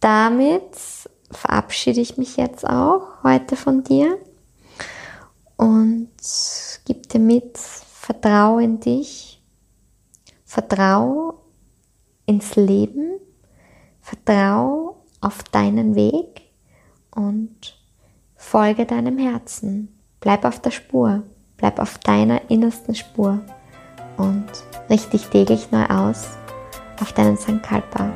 damit 0.00 0.76
verabschiede 1.30 2.00
ich 2.00 2.16
mich 2.16 2.36
jetzt 2.36 2.66
auch 2.66 3.22
heute 3.22 3.56
von 3.56 3.82
dir 3.82 4.18
und 5.56 6.10
gib 6.84 7.08
dir 7.08 7.20
mit, 7.20 7.56
vertrau 7.58 8.58
in 8.58 8.80
dich, 8.80 9.40
vertrau 10.44 11.41
ins 12.26 12.56
Leben, 12.56 13.18
vertrau 14.00 14.96
auf 15.20 15.42
deinen 15.44 15.94
Weg 15.94 16.42
und 17.14 17.78
folge 18.36 18.86
deinem 18.86 19.18
Herzen. 19.18 19.88
Bleib 20.20 20.44
auf 20.44 20.60
der 20.60 20.70
Spur, 20.70 21.22
bleib 21.56 21.78
auf 21.78 21.98
deiner 21.98 22.50
innersten 22.50 22.94
Spur 22.94 23.40
und 24.16 24.46
richte 24.90 25.10
dich 25.10 25.26
täglich 25.26 25.70
neu 25.70 25.86
aus 25.86 26.28
auf 27.00 27.12
deinen 27.12 27.36
Sankalpa. 27.36 28.10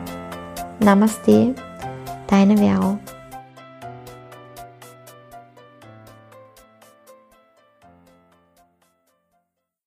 Namaste, 0.80 1.54
deine 2.28 2.56
Vero. 2.56 2.98